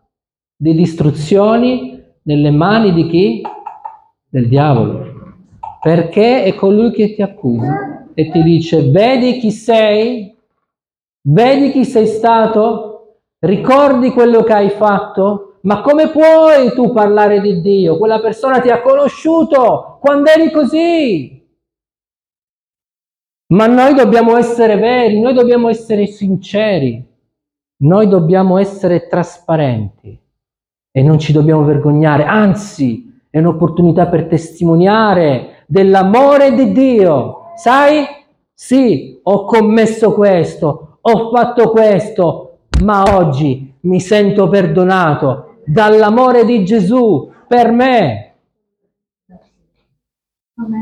di 0.55 0.75
distruzioni 0.75 2.03
nelle 2.23 2.51
mani 2.51 2.93
di 2.93 3.07
chi? 3.07 3.41
Del 4.29 4.47
diavolo. 4.47 5.17
Perché 5.81 6.43
è 6.43 6.53
colui 6.55 6.91
che 6.91 7.15
ti 7.15 7.21
accusa 7.21 8.05
e 8.13 8.29
ti 8.29 8.43
dice, 8.43 8.89
vedi 8.91 9.39
chi 9.39 9.51
sei? 9.51 10.35
Vedi 11.21 11.71
chi 11.71 11.85
sei 11.85 12.05
stato? 12.05 12.88
Ricordi 13.39 14.11
quello 14.11 14.43
che 14.43 14.53
hai 14.53 14.69
fatto? 14.69 15.59
Ma 15.61 15.81
come 15.81 16.09
puoi 16.09 16.73
tu 16.73 16.91
parlare 16.91 17.41
di 17.41 17.61
Dio? 17.61 17.97
Quella 17.97 18.19
persona 18.19 18.59
ti 18.59 18.69
ha 18.69 18.81
conosciuto 18.81 19.97
quando 20.01 20.29
eri 20.29 20.51
così. 20.51 21.47
Ma 23.53 23.65
noi 23.67 23.93
dobbiamo 23.93 24.37
essere 24.37 24.75
veri, 24.75 25.19
noi 25.19 25.33
dobbiamo 25.33 25.69
essere 25.69 26.05
sinceri. 26.05 27.07
Noi 27.81 28.09
dobbiamo 28.09 28.57
essere 28.57 29.07
trasparenti 29.07 30.19
e 30.91 31.01
non 31.01 31.17
ci 31.17 31.31
dobbiamo 31.31 31.63
vergognare, 31.63 32.25
anzi 32.25 33.21
è 33.29 33.39
un'opportunità 33.39 34.07
per 34.07 34.25
testimoniare 34.25 35.63
dell'amore 35.65 36.53
di 36.55 36.73
Dio. 36.73 37.51
Sai? 37.55 38.05
Sì, 38.53 39.21
ho 39.23 39.45
commesso 39.45 40.13
questo, 40.13 40.97
ho 40.99 41.29
fatto 41.29 41.69
questo, 41.69 42.48
ma 42.83 43.03
oggi 43.15 43.73
mi 43.81 43.99
sento 43.99 44.47
perdonato 44.47 45.57
dall'amore 45.65 46.45
di 46.45 46.63
Gesù 46.63 47.31
per 47.47 47.71
me. 47.71 48.25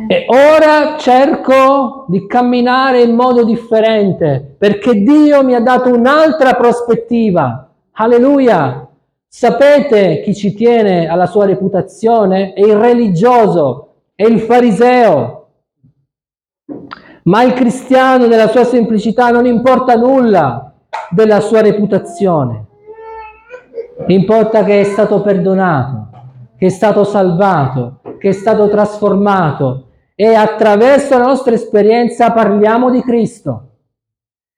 E 0.07 0.25
ora 0.27 0.97
cerco 0.97 2.05
di 2.07 2.25
camminare 2.25 3.03
in 3.03 3.13
modo 3.13 3.43
differente 3.43 4.55
perché 4.57 5.03
Dio 5.03 5.43
mi 5.43 5.53
ha 5.53 5.59
dato 5.59 5.93
un'altra 5.93 6.53
prospettiva. 6.53 7.69
Alleluia! 7.91 8.87
Sapete 9.29 10.21
chi 10.21 10.33
ci 10.33 10.55
tiene 10.55 11.07
alla 11.07 11.27
sua 11.27 11.45
reputazione? 11.45 12.53
È 12.53 12.61
il 12.61 12.75
religioso, 12.75 13.93
è 14.15 14.23
il 14.23 14.39
fariseo. 14.39 15.47
Ma 17.23 17.43
il 17.43 17.53
cristiano 17.53 18.25
nella 18.25 18.47
sua 18.47 18.63
semplicità 18.63 19.29
non 19.29 19.45
importa 19.45 19.95
nulla 19.95 20.66
della 21.09 21.39
sua 21.39 21.61
reputazione. 21.61 22.65
Importa 24.07 24.63
che 24.63 24.81
è 24.81 24.83
stato 24.83 25.21
perdonato, 25.21 26.09
che 26.57 26.67
è 26.67 26.69
stato 26.69 27.03
salvato, 27.03 28.01
che 28.19 28.29
è 28.29 28.31
stato 28.31 28.69
trasformato 28.69 29.89
e 30.15 30.33
attraverso 30.33 31.17
la 31.17 31.25
nostra 31.25 31.53
esperienza 31.53 32.31
parliamo 32.31 32.89
di 32.89 33.01
Cristo. 33.01 33.63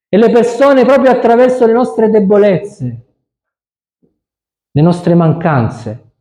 E 0.08 0.17
le 0.17 0.29
persone 0.31 0.86
proprio 0.86 1.12
attraverso 1.12 1.65
le 1.65 1.74
nostre 1.74 2.10
debolezze, 2.10 3.05
le 4.72 4.81
nostre 4.81 5.13
mancanze, 5.13 6.12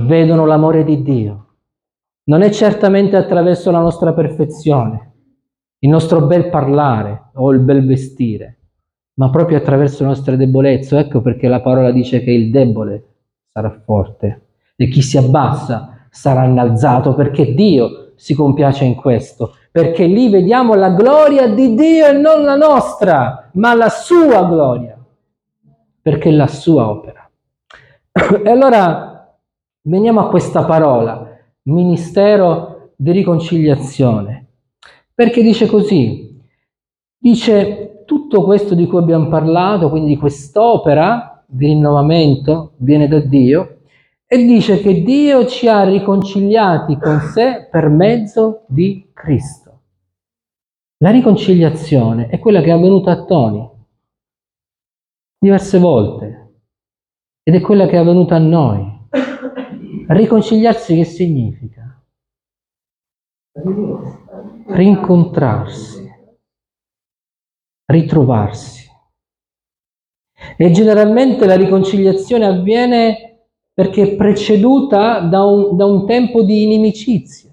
vedono 0.00 0.44
l'amore 0.44 0.84
di 0.84 1.02
Dio. 1.02 1.46
Non 2.24 2.42
è 2.42 2.50
certamente 2.50 3.16
attraverso 3.16 3.70
la 3.70 3.80
nostra 3.80 4.12
perfezione, 4.12 5.12
il 5.78 5.88
nostro 5.88 6.26
bel 6.26 6.50
parlare 6.50 7.30
o 7.34 7.52
il 7.52 7.60
bel 7.60 7.86
vestire, 7.86 8.57
ma 9.18 9.30
proprio 9.30 9.58
attraverso 9.58 10.02
le 10.02 10.08
nostre 10.08 10.36
debolezze. 10.36 10.98
Ecco 10.98 11.20
perché 11.20 11.48
la 11.48 11.60
parola 11.60 11.90
dice 11.90 12.22
che 12.22 12.30
il 12.30 12.50
debole 12.50 13.04
sarà 13.52 13.70
forte 13.84 14.46
e 14.76 14.88
chi 14.88 15.02
si 15.02 15.18
abbassa 15.18 16.06
sarà 16.10 16.44
innalzato 16.44 17.14
perché 17.14 17.54
Dio 17.54 18.12
si 18.14 18.34
compiace 18.34 18.84
in 18.84 18.94
questo, 18.94 19.54
perché 19.70 20.06
lì 20.06 20.28
vediamo 20.28 20.74
la 20.74 20.90
gloria 20.90 21.48
di 21.48 21.74
Dio 21.74 22.06
e 22.06 22.12
non 22.12 22.42
la 22.42 22.56
nostra, 22.56 23.50
ma 23.54 23.74
la 23.74 23.88
sua 23.88 24.44
gloria, 24.44 24.98
perché 26.00 26.28
è 26.30 26.32
la 26.32 26.48
sua 26.48 26.88
opera. 26.88 27.28
E 28.44 28.50
allora 28.50 29.32
veniamo 29.82 30.20
a 30.20 30.28
questa 30.28 30.64
parola, 30.64 31.38
ministero 31.62 32.92
di 32.96 33.12
riconciliazione, 33.12 34.46
perché 35.14 35.42
dice 35.42 35.66
così, 35.66 36.42
dice 37.16 37.87
tutto 38.08 38.42
questo 38.42 38.74
di 38.74 38.86
cui 38.86 39.00
abbiamo 39.00 39.28
parlato, 39.28 39.90
quindi 39.90 40.14
di 40.14 40.16
quest'opera 40.16 41.44
di 41.46 41.66
rinnovamento, 41.66 42.72
viene 42.78 43.06
da 43.06 43.20
Dio, 43.20 43.80
e 44.26 44.44
dice 44.46 44.80
che 44.80 45.02
Dio 45.02 45.44
ci 45.44 45.68
ha 45.68 45.84
riconciliati 45.84 46.96
con 46.96 47.20
sé 47.20 47.68
per 47.70 47.90
mezzo 47.90 48.64
di 48.66 49.10
Cristo. 49.12 49.80
La 51.04 51.10
riconciliazione 51.10 52.28
è 52.28 52.38
quella 52.38 52.62
che 52.62 52.68
è 52.68 52.70
avvenuta 52.70 53.10
a 53.10 53.24
Tony. 53.24 53.70
diverse 55.38 55.78
volte 55.78 56.54
ed 57.42 57.54
è 57.54 57.60
quella 57.60 57.86
che 57.86 57.92
è 57.92 57.98
avvenuta 57.98 58.36
a 58.36 58.38
noi. 58.38 59.06
Riconciliarsi 60.08 60.96
che 60.96 61.04
significa? 61.04 62.02
Rincontrarsi, 64.66 66.07
ritrovarsi. 67.88 68.86
E 70.56 70.70
generalmente 70.70 71.46
la 71.46 71.56
riconciliazione 71.56 72.46
avviene 72.46 73.46
perché 73.72 74.02
è 74.02 74.16
preceduta 74.16 75.20
da 75.20 75.44
un, 75.44 75.76
da 75.76 75.84
un 75.84 76.06
tempo 76.06 76.42
di 76.42 76.64
inimicizia. 76.64 77.52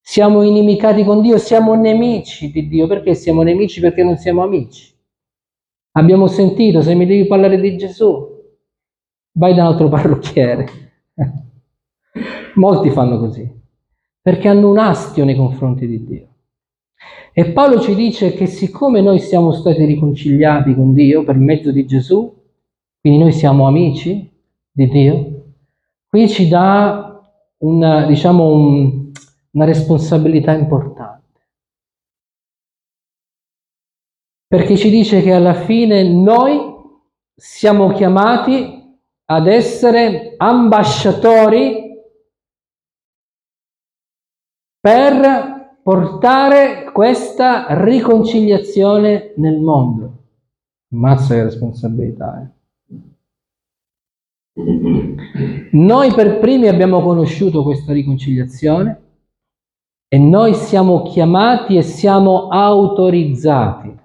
Siamo 0.00 0.42
inimicati 0.42 1.04
con 1.04 1.20
Dio, 1.20 1.38
siamo 1.38 1.74
nemici 1.74 2.50
di 2.50 2.68
Dio. 2.68 2.86
Perché 2.86 3.14
siamo 3.14 3.42
nemici? 3.42 3.80
Perché 3.80 4.02
non 4.02 4.16
siamo 4.16 4.42
amici. 4.42 4.94
Abbiamo 5.92 6.26
sentito, 6.26 6.82
se 6.82 6.94
mi 6.94 7.06
devi 7.06 7.26
parlare 7.26 7.58
di 7.58 7.76
Gesù, 7.76 8.26
vai 9.32 9.54
da 9.54 9.62
un 9.62 9.72
altro 9.72 9.88
parrucchiere. 9.90 10.66
Molti 12.54 12.90
fanno 12.90 13.18
così, 13.18 13.50
perché 14.20 14.48
hanno 14.48 14.70
un 14.70 14.78
astio 14.78 15.24
nei 15.24 15.34
confronti 15.34 15.86
di 15.86 16.04
Dio. 16.04 16.35
E 17.38 17.52
Paolo 17.52 17.80
ci 17.80 17.94
dice 17.94 18.32
che 18.32 18.46
siccome 18.46 19.02
noi 19.02 19.18
siamo 19.18 19.52
stati 19.52 19.84
riconciliati 19.84 20.74
con 20.74 20.94
Dio 20.94 21.22
per 21.22 21.36
mezzo 21.36 21.70
di 21.70 21.84
Gesù, 21.84 22.34
quindi 22.98 23.18
noi 23.18 23.32
siamo 23.32 23.66
amici 23.66 24.26
di 24.70 24.88
Dio, 24.88 25.52
qui 26.06 26.30
ci 26.30 26.48
dà 26.48 27.20
una, 27.58 28.06
diciamo, 28.06 28.46
un, 28.46 29.12
una 29.50 29.64
responsabilità 29.66 30.52
importante. 30.52 31.40
Perché 34.46 34.78
ci 34.78 34.88
dice 34.88 35.20
che 35.20 35.32
alla 35.32 35.52
fine 35.52 36.08
noi 36.08 36.58
siamo 37.34 37.92
chiamati 37.92 38.98
ad 39.26 39.46
essere 39.46 40.36
ambasciatori 40.38 42.00
per 44.80 45.55
portare 45.86 46.90
questa 46.90 47.66
riconciliazione 47.84 49.34
nel 49.36 49.60
mondo. 49.60 50.24
Mazza 50.94 51.34
che 51.34 51.44
responsabilità, 51.44 52.42
eh. 52.42 52.54
Noi 55.70 56.12
per 56.12 56.40
primi 56.40 56.66
abbiamo 56.66 57.00
conosciuto 57.02 57.62
questa 57.62 57.92
riconciliazione 57.92 59.02
e 60.08 60.18
noi 60.18 60.54
siamo 60.54 61.02
chiamati 61.02 61.76
e 61.76 61.82
siamo 61.82 62.48
autorizzati 62.48 63.96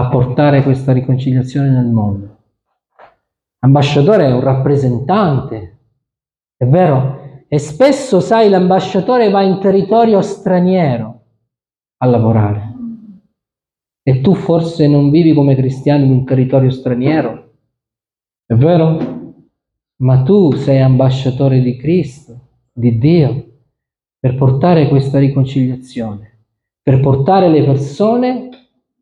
a 0.00 0.08
portare 0.08 0.64
questa 0.64 0.92
riconciliazione 0.92 1.70
nel 1.70 1.86
mondo. 1.86 2.38
Ambasciatore 3.60 4.26
è 4.26 4.32
un 4.32 4.40
rappresentante, 4.40 5.78
è 6.56 6.66
vero? 6.66 7.19
E 7.52 7.58
spesso, 7.58 8.20
sai, 8.20 8.48
l'ambasciatore 8.48 9.28
va 9.28 9.42
in 9.42 9.58
territorio 9.58 10.20
straniero 10.20 11.22
a 11.96 12.06
lavorare. 12.06 12.74
E 14.04 14.20
tu 14.20 14.34
forse 14.34 14.86
non 14.86 15.10
vivi 15.10 15.34
come 15.34 15.56
cristiano 15.56 16.04
in 16.04 16.12
un 16.12 16.24
territorio 16.24 16.70
straniero, 16.70 17.54
è 18.46 18.54
vero? 18.54 19.42
Ma 19.96 20.22
tu 20.22 20.52
sei 20.52 20.80
ambasciatore 20.80 21.60
di 21.60 21.76
Cristo, 21.76 22.40
di 22.72 22.98
Dio, 22.98 23.46
per 24.20 24.36
portare 24.36 24.88
questa 24.88 25.18
riconciliazione, 25.18 26.44
per 26.80 27.00
portare 27.00 27.48
le 27.48 27.64
persone, 27.64 28.48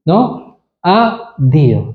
no? 0.05 0.61
A 0.81 1.35
Dio, 1.37 1.95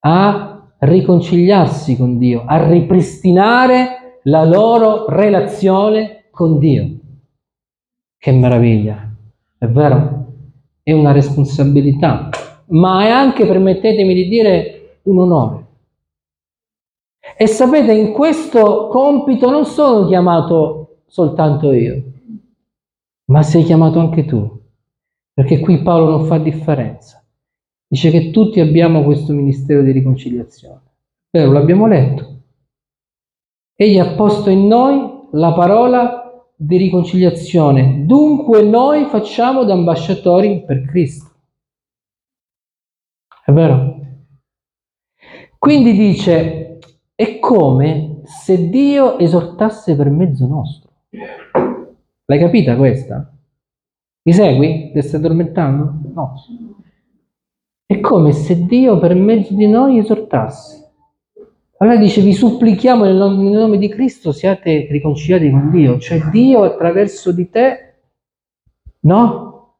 a 0.00 0.74
riconciliarsi 0.80 1.96
con 1.96 2.18
Dio, 2.18 2.44
a 2.44 2.68
ripristinare 2.68 4.01
la 4.24 4.44
loro 4.44 5.08
relazione 5.08 6.24
con 6.30 6.58
Dio. 6.58 6.90
Che 8.16 8.32
meraviglia, 8.32 9.10
è 9.58 9.66
vero? 9.66 10.26
È 10.82 10.92
una 10.92 11.12
responsabilità, 11.12 12.28
ma 12.66 13.04
è 13.04 13.08
anche, 13.08 13.46
permettetemi 13.46 14.14
di 14.14 14.28
dire, 14.28 14.98
un 15.02 15.18
onore. 15.18 15.66
E 17.36 17.46
sapete, 17.46 17.92
in 17.92 18.12
questo 18.12 18.88
compito 18.88 19.50
non 19.50 19.64
sono 19.64 20.06
chiamato 20.06 21.02
soltanto 21.06 21.72
io, 21.72 22.02
ma 23.26 23.42
sei 23.42 23.64
chiamato 23.64 23.98
anche 23.98 24.24
tu, 24.24 24.60
perché 25.32 25.58
qui 25.60 25.82
Paolo 25.82 26.10
non 26.10 26.26
fa 26.26 26.38
differenza. 26.38 27.24
Dice 27.86 28.10
che 28.10 28.30
tutti 28.30 28.60
abbiamo 28.60 29.02
questo 29.02 29.32
ministero 29.32 29.82
di 29.82 29.90
riconciliazione. 29.90 30.80
Vero, 31.30 31.52
l'abbiamo 31.52 31.86
letto. 31.86 32.31
Egli 33.74 33.98
ha 33.98 34.14
posto 34.14 34.50
in 34.50 34.66
noi 34.66 35.28
la 35.32 35.52
parola 35.52 36.44
di 36.54 36.76
riconciliazione. 36.76 38.04
Dunque 38.06 38.62
noi 38.62 39.06
facciamo 39.06 39.64
da 39.64 39.72
ambasciatori 39.72 40.64
per 40.64 40.84
Cristo. 40.84 41.30
È 43.44 43.50
vero? 43.50 43.96
Quindi 45.58 45.92
dice, 45.92 46.78
è 47.14 47.38
come 47.38 48.20
se 48.24 48.68
Dio 48.68 49.18
esortasse 49.18 49.96
per 49.96 50.10
mezzo 50.10 50.46
nostro. 50.46 50.90
L'hai 52.26 52.38
capita 52.38 52.76
questa? 52.76 53.32
Mi 54.24 54.32
segui? 54.32 54.92
Ti 54.92 55.02
stai 55.02 55.18
addormentando? 55.18 55.94
No. 56.14 56.34
È 57.84 57.98
come 58.00 58.32
se 58.32 58.64
Dio 58.64 58.98
per 58.98 59.14
mezzo 59.14 59.54
di 59.54 59.66
noi 59.66 59.98
esortasse. 59.98 60.81
Allora 61.82 61.96
dice, 61.96 62.20
vi 62.20 62.32
supplichiamo 62.32 63.02
nel 63.02 63.16
nome, 63.16 63.76
di 63.76 63.88
Cristo 63.88 64.30
siate 64.30 64.86
riconciliati 64.88 65.50
con 65.50 65.68
Dio, 65.68 65.98
cioè 65.98 66.20
Dio 66.30 66.62
attraverso 66.62 67.32
di 67.32 67.50
te, 67.50 67.94
no? 69.00 69.78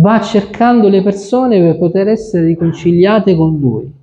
Va 0.00 0.20
cercando 0.20 0.88
le 0.88 1.00
persone 1.00 1.60
per 1.60 1.78
poter 1.78 2.08
essere 2.08 2.46
riconciliate 2.46 3.36
con 3.36 3.60
Lui. 3.60 3.94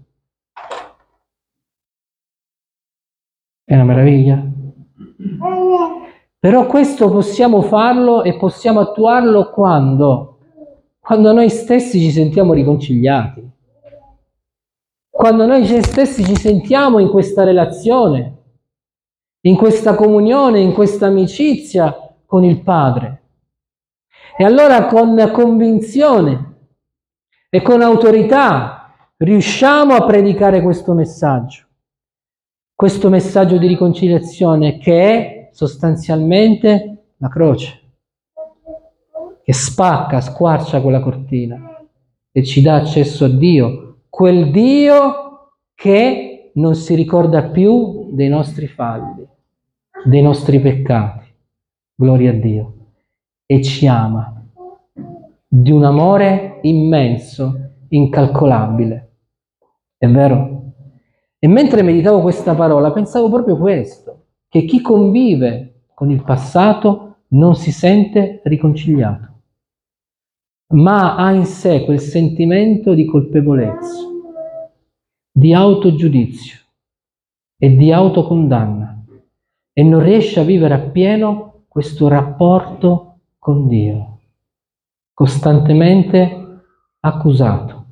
È 3.65 3.73
una 3.73 3.83
meraviglia. 3.83 4.41
Però 6.39 6.65
questo 6.65 7.11
possiamo 7.11 7.61
farlo 7.61 8.23
e 8.23 8.37
possiamo 8.37 8.79
attuarlo 8.79 9.49
quando? 9.49 10.37
Quando 10.97 11.33
noi 11.33 11.49
stessi 11.49 11.99
ci 11.99 12.11
sentiamo 12.11 12.53
riconciliati 12.53 13.57
quando 15.19 15.45
noi 15.45 15.65
stessi 15.65 16.23
ci 16.23 16.37
sentiamo 16.37 16.97
in 16.99 17.09
questa 17.09 17.43
relazione, 17.43 18.37
in 19.41 19.57
questa 19.57 19.93
comunione, 19.93 20.61
in 20.61 20.71
questa 20.71 21.07
amicizia 21.07 22.15
con 22.25 22.45
il 22.45 22.61
Padre. 22.61 23.23
E 24.37 24.45
allora 24.45 24.85
con 24.85 25.29
convinzione 25.33 26.69
e 27.49 27.61
con 27.61 27.81
autorità 27.81 28.95
riusciamo 29.17 29.93
a 29.93 30.05
predicare 30.05 30.61
questo 30.61 30.93
messaggio, 30.93 31.65
questo 32.73 33.09
messaggio 33.09 33.57
di 33.57 33.67
riconciliazione 33.67 34.77
che 34.77 35.01
è 35.01 35.49
sostanzialmente 35.51 37.07
la 37.17 37.27
croce, 37.27 37.81
che 39.43 39.51
spacca, 39.51 40.21
squarcia 40.21 40.79
quella 40.79 41.01
cortina 41.01 41.77
e 42.31 42.41
ci 42.45 42.61
dà 42.61 42.75
accesso 42.75 43.25
a 43.25 43.29
Dio 43.29 43.88
quel 44.09 44.51
Dio 44.51 45.53
che 45.75 46.51
non 46.55 46.75
si 46.75 46.95
ricorda 46.95 47.43
più 47.43 48.09
dei 48.11 48.27
nostri 48.27 48.67
falli, 48.67 49.25
dei 50.05 50.21
nostri 50.21 50.59
peccati. 50.59 51.25
Gloria 51.95 52.31
a 52.31 52.33
Dio. 52.33 52.73
E 53.45 53.61
ci 53.61 53.87
ama 53.87 54.35
di 55.47 55.71
un 55.71 55.83
amore 55.83 56.59
immenso, 56.63 57.71
incalcolabile. 57.89 59.11
È 59.97 60.07
vero? 60.07 60.73
E 61.39 61.47
mentre 61.47 61.81
meditavo 61.81 62.21
questa 62.21 62.53
parola, 62.53 62.91
pensavo 62.91 63.29
proprio 63.29 63.57
questo, 63.57 64.25
che 64.49 64.65
chi 64.65 64.81
convive 64.81 65.83
con 65.93 66.11
il 66.11 66.23
passato 66.23 67.15
non 67.29 67.55
si 67.55 67.71
sente 67.71 68.41
riconciliato 68.43 69.28
ma 70.73 71.15
ha 71.15 71.31
in 71.31 71.45
sé 71.45 71.83
quel 71.83 71.99
sentimento 71.99 72.93
di 72.93 73.05
colpevolezza, 73.05 74.07
di 75.31 75.53
autogiudizio 75.53 76.59
e 77.57 77.75
di 77.75 77.91
autocondanna 77.91 79.03
e 79.73 79.83
non 79.83 80.03
riesce 80.03 80.39
a 80.39 80.43
vivere 80.43 80.75
appieno 80.75 81.63
questo 81.67 82.07
rapporto 82.07 83.19
con 83.39 83.67
Dio, 83.67 84.19
costantemente 85.13 86.61
accusato. 86.99 87.85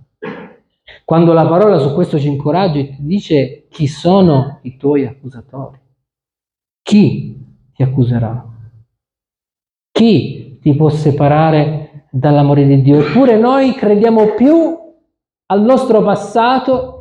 Quando 1.04 1.32
la 1.32 1.48
parola 1.48 1.80
su 1.80 1.94
questo 1.94 2.20
ci 2.20 2.28
incoraggia 2.28 2.80
e 2.80 2.90
ti 2.90 3.06
dice 3.06 3.68
chi 3.70 3.88
sono 3.88 4.60
i 4.64 4.78
tuoi 4.78 5.06
accusatori, 5.06 5.80
chi 6.82 7.44
ti 7.74 7.82
accuserà? 7.82 8.46
Chi 9.90 10.60
ti 10.60 10.76
può 10.76 10.90
separare 10.90 11.87
dall'amore 12.20 12.66
di 12.66 12.82
Dio. 12.82 13.00
Eppure 13.00 13.38
noi 13.38 13.74
crediamo 13.74 14.34
più 14.34 14.76
al 15.46 15.62
nostro 15.62 16.02
passato, 16.02 16.94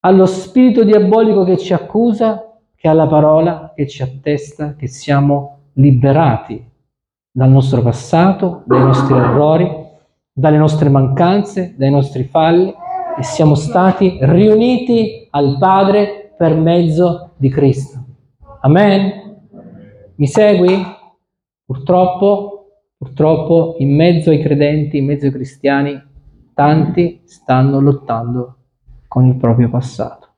allo 0.00 0.26
spirito 0.26 0.84
diabolico 0.84 1.44
che 1.44 1.58
ci 1.58 1.72
accusa, 1.72 2.58
che 2.74 2.88
alla 2.88 3.06
parola 3.06 3.72
che 3.74 3.86
ci 3.86 4.02
attesta 4.02 4.74
che 4.74 4.86
siamo 4.86 5.58
liberati 5.74 6.70
dal 7.30 7.50
nostro 7.50 7.82
passato, 7.82 8.62
dai 8.66 8.80
nostri 8.80 9.14
errori, 9.14 9.70
dalle 10.32 10.58
nostre 10.58 10.88
mancanze, 10.88 11.74
dai 11.76 11.90
nostri 11.90 12.24
falli 12.24 12.74
e 13.18 13.22
siamo 13.22 13.54
stati 13.54 14.18
riuniti 14.20 15.26
al 15.30 15.56
Padre 15.58 16.34
per 16.36 16.54
mezzo 16.54 17.30
di 17.36 17.48
Cristo. 17.48 17.98
Amen? 18.60 19.40
Mi 20.16 20.26
segui? 20.26 20.84
Purtroppo, 21.64 22.61
purtroppo 23.02 23.74
in 23.78 23.92
mezzo 23.96 24.30
ai 24.30 24.40
credenti, 24.40 24.98
in 24.98 25.06
mezzo 25.06 25.26
ai 25.26 25.32
cristiani, 25.32 26.00
tanti 26.54 27.22
stanno 27.24 27.80
lottando 27.80 28.58
con 29.08 29.26
il 29.26 29.34
proprio 29.34 29.68
passato, 29.68 30.28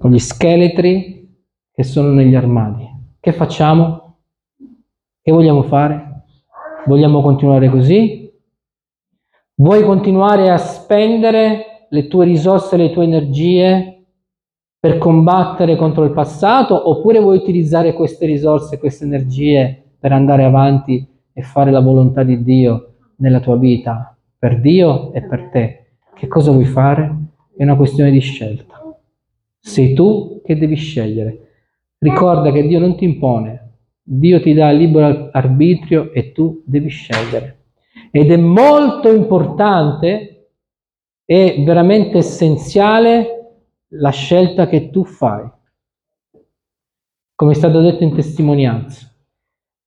con 0.00 0.10
gli 0.10 0.18
scheletri 0.18 1.32
che 1.70 1.84
sono 1.84 2.10
negli 2.10 2.34
armadi. 2.34 2.84
Che 3.20 3.32
facciamo? 3.32 4.16
Che 5.22 5.30
vogliamo 5.30 5.62
fare? 5.62 6.24
Vogliamo 6.86 7.22
continuare 7.22 7.70
così? 7.70 8.32
Vuoi 9.54 9.84
continuare 9.84 10.50
a 10.50 10.58
spendere 10.58 11.86
le 11.88 12.08
tue 12.08 12.24
risorse, 12.24 12.76
le 12.76 12.90
tue 12.90 13.04
energie 13.04 14.06
per 14.76 14.98
combattere 14.98 15.76
contro 15.76 16.02
il 16.02 16.10
passato 16.10 16.90
oppure 16.90 17.20
vuoi 17.20 17.36
utilizzare 17.36 17.92
queste 17.92 18.26
risorse, 18.26 18.80
queste 18.80 19.04
energie 19.04 19.92
per 20.00 20.10
andare 20.10 20.42
avanti 20.42 21.14
e 21.38 21.42
fare 21.42 21.70
la 21.70 21.80
volontà 21.80 22.22
di 22.22 22.42
Dio 22.42 22.94
nella 23.16 23.40
tua 23.40 23.58
vita, 23.58 24.16
per 24.38 24.58
Dio 24.58 25.12
e 25.12 25.20
per 25.22 25.50
te? 25.50 25.86
Che 26.14 26.26
cosa 26.28 26.50
vuoi 26.50 26.64
fare? 26.64 27.14
È 27.54 27.62
una 27.62 27.76
questione 27.76 28.10
di 28.10 28.20
scelta. 28.20 28.80
Sei 29.58 29.92
tu 29.92 30.40
che 30.42 30.56
devi 30.56 30.76
scegliere. 30.76 31.40
Ricorda 31.98 32.50
che 32.52 32.66
Dio 32.66 32.78
non 32.78 32.96
ti 32.96 33.04
impone, 33.04 33.72
Dio 34.02 34.40
ti 34.40 34.54
dà 34.54 34.70
libero 34.70 35.28
arbitrio 35.30 36.10
e 36.10 36.32
tu 36.32 36.62
devi 36.64 36.88
scegliere. 36.88 37.64
Ed 38.10 38.30
è 38.30 38.36
molto 38.38 39.12
importante, 39.12 40.52
è 41.22 41.62
veramente 41.62 42.16
essenziale 42.16 43.56
la 43.88 44.10
scelta 44.10 44.68
che 44.68 44.88
tu 44.88 45.04
fai, 45.04 45.46
come 47.34 47.52
è 47.52 47.54
stato 47.54 47.82
detto 47.82 48.04
in 48.04 48.14
testimonianza. 48.14 49.10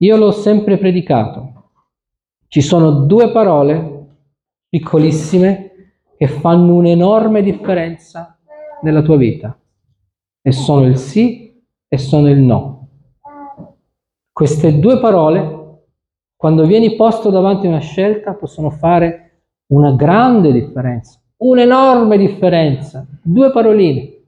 Io 0.01 0.17
l'ho 0.17 0.31
sempre 0.31 0.77
predicato. 0.77 1.71
Ci 2.47 2.61
sono 2.61 2.91
due 3.05 3.31
parole 3.31 3.97
piccolissime 4.67 5.71
che 6.17 6.27
fanno 6.27 6.75
un'enorme 6.75 7.41
differenza 7.41 8.37
nella 8.81 9.01
tua 9.01 9.17
vita 9.17 9.57
e 10.41 10.51
sono 10.51 10.85
il 10.85 10.97
sì 10.97 11.61
e 11.87 11.97
sono 11.97 12.29
il 12.29 12.39
no. 12.39 12.87
Queste 14.31 14.79
due 14.79 14.99
parole, 14.99 15.83
quando 16.35 16.65
vieni 16.65 16.95
posto 16.95 17.29
davanti 17.29 17.65
a 17.65 17.69
una 17.69 17.79
scelta, 17.79 18.33
possono 18.33 18.69
fare 18.69 19.43
una 19.67 19.93
grande 19.93 20.51
differenza 20.51 21.19
un'enorme 21.39 22.17
differenza, 22.17 23.05
due 23.21 23.51
paroline. 23.51 24.18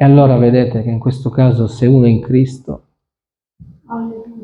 E 0.00 0.04
allora 0.04 0.36
vedete 0.36 0.84
che 0.84 0.90
in 0.90 1.00
questo 1.00 1.28
caso 1.28 1.66
se 1.66 1.86
uno 1.86 2.06
è 2.06 2.08
in 2.08 2.20
Cristo 2.20 2.84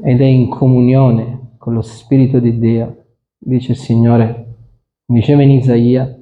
ed 0.02 0.20
è 0.20 0.24
in 0.24 0.48
comunione 0.48 1.54
con 1.58 1.74
lo 1.74 1.80
Spirito 1.80 2.40
di 2.40 2.58
Dio, 2.58 3.04
dice 3.38 3.70
il 3.70 3.78
Signore, 3.78 4.56
diceva 5.06 5.42
in 5.42 5.52
Isaia, 5.52 6.12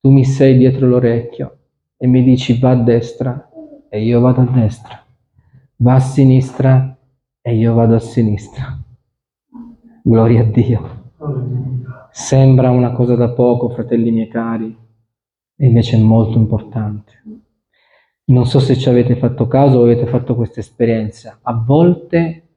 tu 0.00 0.10
mi 0.10 0.22
sei 0.22 0.58
dietro 0.58 0.86
l'orecchio 0.86 1.56
e 1.96 2.06
mi 2.06 2.22
dici 2.22 2.58
va 2.58 2.72
a 2.72 2.76
destra 2.76 3.48
e 3.88 4.04
io 4.04 4.20
vado 4.20 4.42
a 4.42 4.44
destra, 4.44 5.02
va 5.76 5.94
a 5.94 6.00
sinistra 6.00 6.94
e 7.40 7.56
io 7.56 7.72
vado 7.72 7.94
a 7.94 8.00
sinistra. 8.00 8.78
Gloria 10.02 10.42
a 10.42 10.44
Dio. 10.44 11.12
Sembra 12.10 12.68
una 12.68 12.92
cosa 12.92 13.14
da 13.14 13.30
poco, 13.30 13.70
fratelli 13.70 14.10
miei 14.10 14.28
cari, 14.28 14.76
e 15.56 15.66
invece 15.66 15.96
è 15.96 16.00
molto 16.00 16.36
importante. 16.36 17.46
Non 18.28 18.44
so 18.44 18.60
se 18.60 18.76
ci 18.76 18.88
avete 18.88 19.16
fatto 19.16 19.46
caso 19.46 19.78
o 19.78 19.82
avete 19.84 20.06
fatto 20.06 20.34
questa 20.34 20.60
esperienza. 20.60 21.38
A 21.42 21.54
volte 21.54 22.48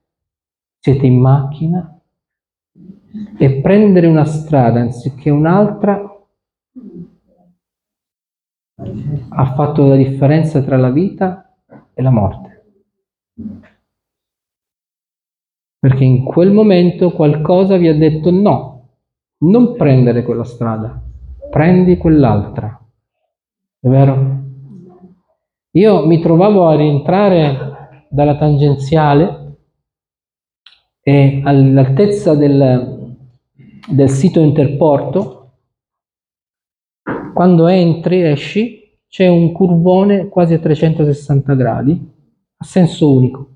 siete 0.79 1.05
in 1.05 1.17
macchina 1.17 1.97
e 3.37 3.61
prendere 3.61 4.07
una 4.07 4.25
strada 4.25 4.81
anziché 4.81 5.29
un'altra 5.29 6.07
ha 9.29 9.53
fatto 9.53 9.87
la 9.87 9.95
differenza 9.95 10.61
tra 10.61 10.75
la 10.75 10.89
vita 10.89 11.55
e 11.93 12.01
la 12.01 12.09
morte. 12.09 12.65
Perché 15.79 16.03
in 16.03 16.25
quel 16.25 16.51
momento 16.51 17.11
qualcosa 17.11 17.77
vi 17.77 17.87
ha 17.87 17.95
detto 17.95 18.29
no, 18.29 18.89
non 19.43 19.75
prendere 19.75 20.23
quella 20.23 20.43
strada, 20.43 21.01
prendi 21.49 21.95
quell'altra. 21.95 22.77
È 23.79 23.87
vero? 23.87 24.40
Io 25.73 26.05
mi 26.05 26.19
trovavo 26.19 26.67
a 26.67 26.75
rientrare 26.75 28.05
dalla 28.09 28.35
tangenziale 28.35 29.55
e 31.01 31.41
all'altezza 31.45 32.35
del, 32.35 33.15
del 33.87 34.09
sito 34.09 34.41
interporto, 34.41 35.37
quando 37.33 37.67
entri, 37.67 38.21
esci, 38.21 38.97
c'è 39.07 39.29
un 39.29 39.53
curvone 39.53 40.27
quasi 40.27 40.55
a 40.55 40.59
360 40.59 41.53
gradi, 41.55 42.11
a 42.57 42.63
senso 42.65 43.09
unico. 43.09 43.47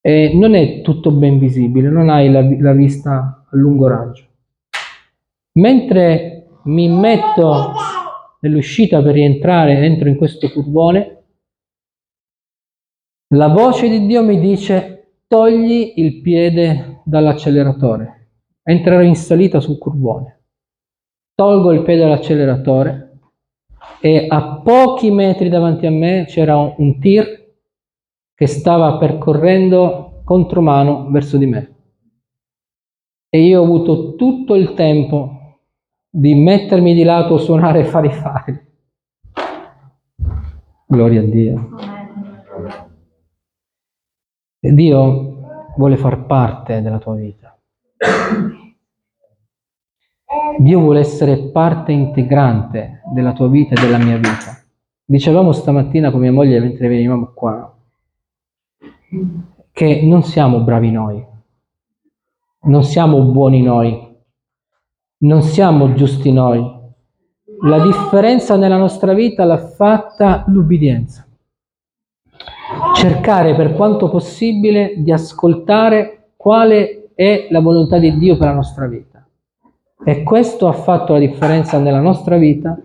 E 0.00 0.32
non 0.34 0.54
è 0.54 0.80
tutto 0.80 1.10
ben 1.10 1.38
visibile, 1.38 1.90
non 1.90 2.08
hai 2.08 2.30
la, 2.30 2.40
la 2.58 2.72
vista 2.72 3.44
a 3.50 3.56
lungo 3.56 3.86
raggio. 3.86 4.24
Mentre 5.52 6.48
mi 6.64 6.88
metto 6.88 7.72
nell'uscita 8.40 9.02
per 9.02 9.14
rientrare, 9.14 9.84
entro 9.84 10.08
in 10.08 10.16
questo 10.16 10.50
curvone, 10.50 11.24
la 13.34 13.48
voce 13.48 13.88
di 13.88 14.06
Dio 14.06 14.22
mi 14.22 14.38
dice 14.38 15.20
togli 15.26 15.94
il 15.96 16.20
piede 16.20 17.02
dall'acceleratore, 17.04 18.30
entrerò 18.62 19.02
in 19.02 19.16
salita 19.16 19.60
sul 19.60 19.78
curvone. 19.78 20.42
Tolgo 21.34 21.72
il 21.72 21.82
piede 21.82 22.02
dall'acceleratore 22.02 23.18
e 24.00 24.26
a 24.28 24.60
pochi 24.62 25.10
metri 25.10 25.48
davanti 25.48 25.86
a 25.86 25.90
me 25.90 26.24
c'era 26.26 26.56
un 26.56 26.98
tir 26.98 27.54
che 28.34 28.46
stava 28.46 28.96
percorrendo 28.98 30.22
contromano 30.24 31.10
verso 31.10 31.36
di 31.36 31.46
me 31.46 31.76
e 33.28 33.40
io 33.40 33.60
ho 33.60 33.64
avuto 33.64 34.14
tutto 34.14 34.54
il 34.54 34.72
tempo 34.74 35.35
di 36.18 36.34
mettermi 36.34 36.94
di 36.94 37.02
lato, 37.02 37.36
suonare 37.36 37.80
e 37.80 37.84
fare 37.84 38.06
i 38.06 38.10
fari. 38.10 38.66
Gloria 40.86 41.20
a 41.20 41.24
Dio. 41.24 41.68
E 44.58 44.72
Dio 44.72 45.74
vuole 45.76 45.98
far 45.98 46.24
parte 46.24 46.80
della 46.80 46.98
tua 46.98 47.16
vita. 47.16 47.58
Dio 50.58 50.80
vuole 50.80 51.00
essere 51.00 51.50
parte 51.50 51.92
integrante 51.92 53.02
della 53.12 53.34
tua 53.34 53.48
vita 53.48 53.74
e 53.74 53.80
della 53.84 53.98
mia 53.98 54.16
vita. 54.16 54.58
Dicevamo 55.04 55.52
stamattina 55.52 56.10
con 56.10 56.20
mia 56.20 56.32
moglie 56.32 56.60
mentre 56.60 56.88
venivamo 56.88 57.32
qua 57.34 57.76
che 59.70 60.00
non 60.02 60.22
siamo 60.22 60.60
bravi 60.60 60.90
noi, 60.90 61.22
non 62.62 62.82
siamo 62.82 63.22
buoni 63.22 63.60
noi, 63.60 64.15
non 65.18 65.42
siamo 65.42 65.94
giusti 65.94 66.30
noi. 66.32 66.74
La 67.62 67.82
differenza 67.82 68.56
nella 68.56 68.76
nostra 68.76 69.14
vita 69.14 69.44
l'ha 69.44 69.58
fatta 69.58 70.44
l'ubbidienza. 70.48 71.26
Cercare 72.94 73.54
per 73.54 73.74
quanto 73.74 74.10
possibile 74.10 74.94
di 74.96 75.12
ascoltare 75.12 76.32
quale 76.36 77.10
è 77.14 77.46
la 77.50 77.60
volontà 77.60 77.98
di 77.98 78.18
Dio 78.18 78.36
per 78.36 78.48
la 78.48 78.54
nostra 78.54 78.86
vita. 78.86 79.26
E 80.04 80.22
questo 80.22 80.68
ha 80.68 80.72
fatto 80.72 81.14
la 81.14 81.18
differenza 81.18 81.78
nella 81.78 82.00
nostra 82.00 82.36
vita, 82.36 82.78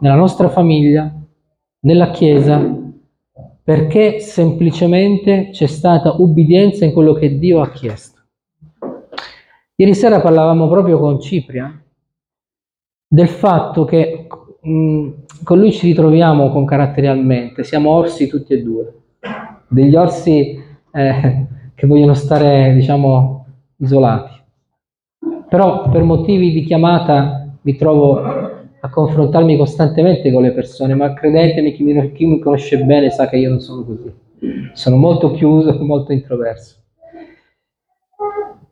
nella 0.00 0.14
nostra 0.14 0.48
famiglia, 0.48 1.12
nella 1.80 2.10
Chiesa, 2.10 2.62
perché 3.62 4.20
semplicemente 4.20 5.50
c'è 5.50 5.66
stata 5.66 6.14
ubbidienza 6.18 6.84
in 6.84 6.92
quello 6.92 7.12
che 7.14 7.38
Dio 7.38 7.60
ha 7.60 7.70
chiesto. 7.70 8.17
Ieri 9.80 9.94
sera 9.94 10.20
parlavamo 10.20 10.68
proprio 10.68 10.98
con 10.98 11.20
Cipria 11.20 11.72
del 13.06 13.28
fatto 13.28 13.84
che 13.84 14.26
mh, 14.60 15.08
con 15.44 15.60
lui 15.60 15.70
ci 15.70 15.86
ritroviamo 15.86 16.50
con 16.50 16.64
caratterialmente, 16.64 17.62
siamo 17.62 17.90
orsi 17.90 18.26
tutti 18.26 18.54
e 18.54 18.62
due, 18.64 18.92
degli 19.68 19.94
orsi 19.94 20.60
eh, 20.92 21.46
che 21.76 21.86
vogliono 21.86 22.14
stare, 22.14 22.74
diciamo, 22.74 23.46
isolati. 23.76 24.32
però 25.48 25.88
per 25.90 26.02
motivi 26.02 26.50
di 26.50 26.64
chiamata 26.64 27.48
mi 27.62 27.76
trovo 27.76 28.20
a 28.20 28.90
confrontarmi 28.90 29.56
costantemente 29.56 30.32
con 30.32 30.42
le 30.42 30.50
persone, 30.50 30.96
ma 30.96 31.14
credetemi, 31.14 31.72
chi 31.72 31.84
mi, 31.84 32.10
chi 32.10 32.26
mi 32.26 32.40
conosce 32.40 32.82
bene 32.82 33.10
sa 33.10 33.28
che 33.28 33.36
io 33.36 33.50
non 33.50 33.60
sono 33.60 33.84
così. 33.84 34.12
Sono 34.72 34.96
molto 34.96 35.30
chiuso, 35.30 35.78
molto 35.84 36.10
introverso. 36.10 36.77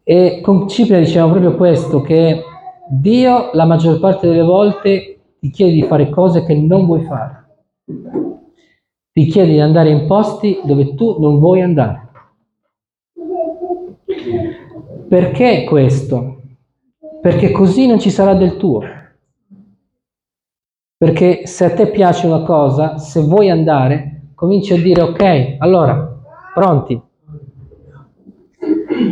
E 0.09 0.41
con 0.41 0.69
Cipria 0.69 1.01
dicevamo 1.01 1.33
proprio 1.33 1.57
questo, 1.57 2.01
che 2.01 2.45
Dio 2.89 3.51
la 3.55 3.65
maggior 3.65 3.99
parte 3.99 4.29
delle 4.29 4.45
volte 4.45 5.19
ti 5.41 5.51
chiede 5.51 5.73
di 5.73 5.83
fare 5.83 6.11
cose 6.11 6.45
che 6.45 6.55
non 6.55 6.87
vuoi 6.87 7.03
fare. 7.03 7.45
Ti 9.11 9.25
chiede 9.25 9.51
di 9.51 9.59
andare 9.59 9.91
in 9.91 10.07
posti 10.07 10.61
dove 10.63 10.95
tu 10.95 11.19
non 11.19 11.41
vuoi 11.41 11.61
andare. 11.61 12.09
Perché 15.09 15.65
questo? 15.65 16.41
Perché 17.21 17.51
così 17.51 17.89
non 17.89 17.99
ci 17.99 18.11
sarà 18.11 18.35
del 18.35 18.59
tuo. 18.59 18.83
Perché 20.97 21.49
se 21.49 21.65
a 21.65 21.75
te 21.75 21.91
piace 21.91 22.29
una 22.29 22.45
cosa, 22.45 22.99
se 22.99 23.23
vuoi 23.23 23.51
andare, 23.51 24.31
cominci 24.37 24.73
a 24.73 24.81
dire 24.81 25.03
ok, 25.03 25.57
allora, 25.59 26.17
pronti. 26.55 27.06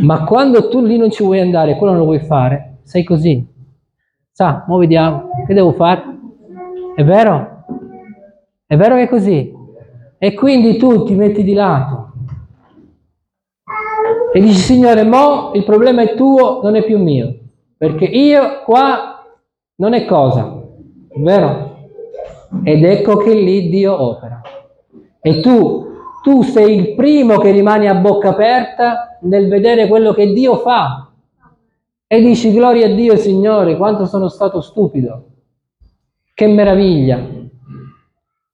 Ma 0.05 0.23
quando 0.23 0.69
tu 0.69 0.85
lì 0.85 0.97
non 0.97 1.09
ci 1.09 1.23
vuoi 1.23 1.39
andare, 1.39 1.75
quello 1.77 1.93
non 1.93 2.01
lo 2.01 2.07
vuoi 2.07 2.19
fare, 2.19 2.77
sei 2.83 3.03
così. 3.03 3.43
Sa, 4.31 4.63
mo 4.67 4.77
vediamo, 4.77 5.29
che 5.47 5.53
devo 5.55 5.71
fare? 5.71 6.03
È 6.95 7.03
vero? 7.03 7.65
È 8.67 8.75
vero 8.75 8.95
che 8.95 9.01
è 9.01 9.09
così? 9.09 9.51
E 10.19 10.33
quindi 10.35 10.77
tu 10.77 11.05
ti 11.05 11.15
metti 11.15 11.43
di 11.43 11.53
lato. 11.53 12.13
E 14.31 14.39
dici, 14.39 14.59
Signore, 14.59 15.03
mo 15.03 15.53
il 15.55 15.63
problema 15.63 16.03
è 16.03 16.13
tuo, 16.13 16.61
non 16.61 16.75
è 16.75 16.83
più 16.83 16.99
mio. 16.99 17.35
Perché 17.75 18.05
io 18.05 18.61
qua 18.63 19.23
non 19.77 19.93
è 19.93 20.05
cosa. 20.05 20.61
È 21.09 21.19
vero? 21.19 21.89
Ed 22.63 22.83
ecco 22.83 23.17
che 23.17 23.33
lì 23.33 23.69
Dio 23.69 23.99
opera. 23.99 24.41
E 25.19 25.39
tu, 25.41 25.87
tu 26.25 26.41
sei 26.41 26.75
il 26.75 26.95
primo 26.95 27.37
che 27.37 27.51
rimane 27.51 27.87
a 27.87 27.93
bocca 27.93 28.29
aperta 28.29 29.19
nel 29.21 29.47
vedere 29.47 29.87
quello 29.87 30.11
che 30.11 30.33
Dio 30.33 30.57
fa. 30.57 31.13
E 32.07 32.19
dici, 32.19 32.51
gloria 32.51 32.87
a 32.87 32.95
Dio, 32.95 33.15
Signore, 33.15 33.77
quanto 33.77 34.07
sono 34.07 34.27
stato 34.27 34.59
stupido. 34.59 35.27
Che 36.33 36.47
meraviglia. 36.47 37.23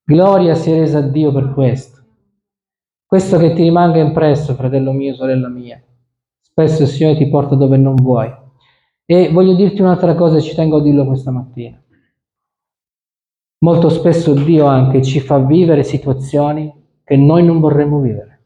Gloria 0.04 0.54
sia 0.54 0.76
resa 0.76 0.98
a 0.98 1.02
Dio 1.02 1.32
per 1.32 1.54
questo. 1.54 2.04
Questo 3.06 3.38
che 3.38 3.54
ti 3.54 3.62
rimanga 3.64 4.00
impresso, 4.00 4.54
fratello 4.54 4.92
mio, 4.92 5.16
sorella 5.16 5.48
mia. 5.48 5.82
Spesso 6.42 6.82
il 6.82 6.90
Signore 6.90 7.16
ti 7.16 7.30
porta 7.30 7.56
dove 7.56 7.78
non 7.78 7.96
vuoi. 7.96 8.30
E 9.06 9.30
voglio 9.32 9.54
dirti 9.54 9.80
un'altra 9.80 10.14
cosa, 10.16 10.42
ci 10.42 10.54
tengo 10.56 10.80
a 10.80 10.82
dirlo 10.82 11.06
questa 11.06 11.32
mattina. 11.32 11.82
Molto 13.60 13.88
spesso 13.88 14.34
Dio 14.34 14.66
anche 14.66 15.02
ci 15.02 15.22
fa 15.22 15.38
vivere 15.38 15.84
situazioni 15.84 16.80
che 17.12 17.18
noi 17.18 17.44
non 17.44 17.60
vorremmo 17.60 18.00
vivere. 18.00 18.40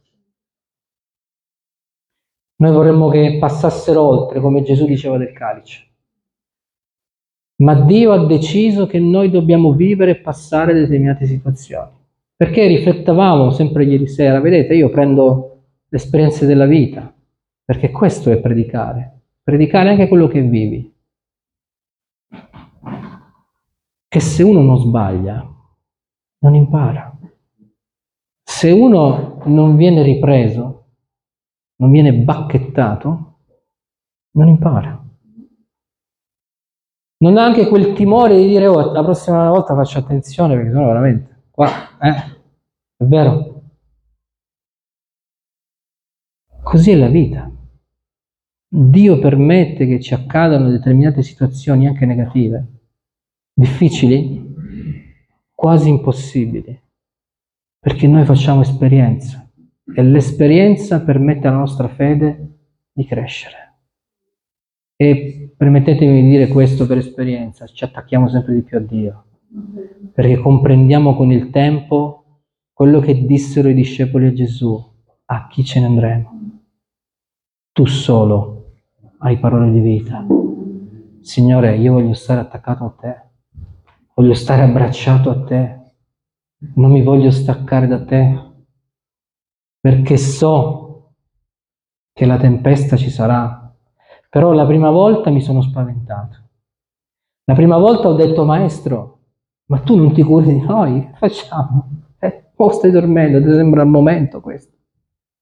Noi 2.55 2.71
vorremmo 2.71 3.09
che 3.09 3.37
passassero 3.39 4.01
oltre, 4.01 4.39
come 4.39 4.63
Gesù 4.63 4.87
diceva 4.87 5.19
del 5.19 5.33
calice. 5.33 5.87
Ma 7.57 7.75
Dio 7.75 8.11
ha 8.11 8.25
deciso 8.25 8.87
che 8.87 8.97
noi 8.97 9.29
dobbiamo 9.29 9.73
vivere 9.73 10.11
e 10.11 10.15
passare 10.15 10.73
determinate 10.73 11.27
situazioni. 11.27 11.91
Perché 12.35 12.65
riflettavamo 12.65 13.51
sempre 13.51 13.83
ieri 13.83 14.07
sera, 14.07 14.39
vedete, 14.39 14.73
io 14.73 14.89
prendo 14.89 15.59
le 15.87 15.97
esperienze 15.97 16.47
della 16.47 16.65
vita, 16.65 17.13
perché 17.63 17.91
questo 17.91 18.31
è 18.31 18.39
predicare, 18.39 19.19
predicare 19.43 19.89
anche 19.89 20.07
quello 20.07 20.27
che 20.27 20.41
vivi. 20.41 20.91
che 24.07 24.19
se 24.21 24.41
uno 24.41 24.61
non 24.61 24.77
sbaglia, 24.77 25.45
non 26.39 26.55
impara. 26.55 27.14
Se 28.57 28.71
uno 28.71 29.41
non 29.47 29.75
viene 29.75 30.01
ripreso, 30.01 30.85
non 31.81 31.91
viene 31.91 32.13
bacchettato, 32.13 33.39
non 34.31 34.47
impara. 34.47 35.05
Non 37.17 37.37
ha 37.37 37.43
anche 37.43 37.67
quel 37.67 37.91
timore 37.91 38.37
di 38.37 38.47
dire, 38.47 38.67
oh, 38.67 38.93
la 38.93 39.03
prossima 39.03 39.49
volta 39.49 39.75
faccio 39.75 39.99
attenzione 39.99 40.55
perché 40.55 40.71
sono 40.71 40.85
veramente 40.85 41.47
qua, 41.51 41.67
eh? 41.99 42.13
È 42.95 43.03
vero? 43.03 43.63
Così 46.63 46.91
è 46.91 46.95
la 46.95 47.09
vita. 47.09 47.51
Dio 48.69 49.19
permette 49.19 49.85
che 49.85 49.99
ci 49.99 50.13
accadano 50.13 50.69
determinate 50.69 51.23
situazioni 51.23 51.87
anche 51.87 52.05
negative 52.05 52.67
difficili, 53.53 54.55
quasi 55.53 55.89
impossibili, 55.89 56.83
perché 57.85 58.07
noi 58.07 58.25
facciamo 58.25 58.61
esperienza 58.61 59.47
e 59.95 60.01
l'esperienza 60.01 61.03
permette 61.03 61.45
alla 61.45 61.57
nostra 61.57 61.87
fede 61.87 62.57
di 62.91 63.05
crescere. 63.05 63.75
E 64.95 65.53
permettetemi 65.55 66.23
di 66.23 66.29
dire 66.29 66.47
questo 66.47 66.87
per 66.87 66.97
esperienza, 66.97 67.67
ci 67.67 67.83
attacchiamo 67.83 68.27
sempre 68.27 68.55
di 68.55 68.63
più 68.63 68.77
a 68.77 68.81
Dio, 68.81 69.25
perché 70.11 70.37
comprendiamo 70.37 71.15
con 71.15 71.31
il 71.31 71.51
tempo 71.51 72.41
quello 72.73 72.99
che 72.99 73.23
dissero 73.23 73.69
i 73.69 73.75
discepoli 73.75 74.25
a 74.25 74.33
Gesù, 74.33 74.83
a 75.25 75.45
chi 75.47 75.63
ce 75.63 75.79
ne 75.79 75.85
andremo? 75.85 76.61
Tu 77.71 77.85
solo 77.85 78.71
hai 79.19 79.37
parole 79.37 79.71
di 79.71 79.79
vita. 79.79 80.25
Signore, 81.21 81.77
io 81.77 81.93
voglio 81.93 82.15
stare 82.15 82.39
attaccato 82.39 82.83
a 82.83 82.95
te. 82.99 83.21
Voglio 84.15 84.33
stare 84.33 84.63
abbracciato 84.63 85.29
a 85.29 85.43
te, 85.43 85.84
non 86.75 86.91
mi 86.91 87.03
voglio 87.03 87.31
staccare 87.31 87.87
da 87.87 88.03
te, 88.03 88.39
perché 89.79 90.17
so 90.17 91.13
che 92.11 92.25
la 92.25 92.37
tempesta 92.37 92.97
ci 92.97 93.09
sarà. 93.09 93.61
Però 94.29 94.51
la 94.51 94.65
prima 94.65 94.89
volta 94.89 95.29
mi 95.29 95.41
sono 95.41 95.61
spaventato. 95.61 96.37
La 97.45 97.53
prima 97.53 97.77
volta 97.77 98.07
ho 98.07 98.13
detto, 98.13 98.43
maestro, 98.45 99.19
ma 99.67 99.79
tu 99.79 99.95
non 99.95 100.13
ti 100.13 100.23
curi 100.23 100.45
di 100.45 100.61
noi? 100.61 101.07
Facciamo. 101.19 101.89
Eh, 102.19 102.51
oh, 102.55 102.71
stai 102.71 102.91
dormendo, 102.91 103.41
ti 103.41 103.53
sembra 103.53 103.83
il 103.83 103.89
momento 103.89 104.41
questo. 104.41 104.75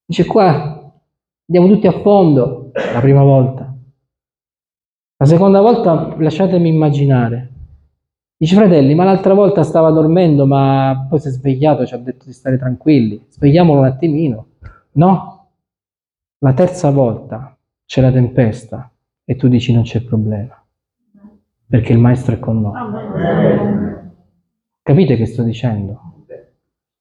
Dice 0.05 0.25
qua, 0.25 0.93
andiamo 1.47 1.73
tutti 1.73 1.87
a 1.87 2.01
fondo, 2.01 2.71
la 2.73 2.99
prima 2.99 3.23
volta. 3.23 3.73
La 5.15 5.25
seconda 5.25 5.61
volta 5.61 6.15
lasciatemi 6.17 6.67
immaginare. 6.67 7.52
Dice 8.43 8.57
fratelli, 8.57 8.93
ma 8.93 9.05
l'altra 9.05 9.33
volta 9.33 9.63
stava 9.63 9.89
dormendo, 9.89 10.45
ma 10.45 11.07
poi 11.09 11.17
si 11.21 11.29
è 11.29 11.31
svegliato, 11.31 11.85
ci 11.85 11.93
ha 11.93 11.97
detto 11.97 12.25
di 12.25 12.33
stare 12.33 12.57
tranquilli. 12.57 13.25
Svegliamolo 13.29 13.79
un 13.79 13.85
attimino. 13.85 14.47
No, 14.95 15.51
la 16.39 16.51
terza 16.51 16.89
volta 16.89 17.57
c'è 17.85 18.01
la 18.01 18.11
tempesta 18.11 18.91
e 19.23 19.37
tu 19.37 19.47
dici 19.47 19.71
non 19.71 19.83
c'è 19.83 20.03
problema, 20.03 20.61
perché 21.67 21.93
il 21.93 21.99
maestro 21.99 22.35
è 22.35 22.39
con 22.39 22.59
noi. 22.59 23.95
Capite 24.81 25.15
che 25.15 25.25
sto 25.25 25.43
dicendo? 25.43 26.25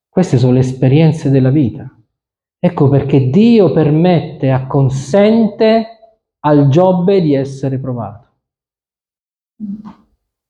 Queste 0.08 0.38
sono 0.38 0.52
le 0.52 0.60
esperienze 0.60 1.28
della 1.28 1.50
vita. 1.50 1.92
Ecco 2.56 2.88
perché 2.88 3.30
Dio 3.30 3.72
permette, 3.72 4.52
acconsente 4.52 5.86
al 6.38 6.68
Giobbe 6.68 7.20
di 7.20 7.34
essere 7.34 7.80
provato. 7.80 8.28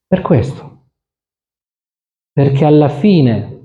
Per 0.07 0.21
questo 0.21 0.72
perché 2.33 2.65
alla 2.65 2.89
fine, 2.89 3.61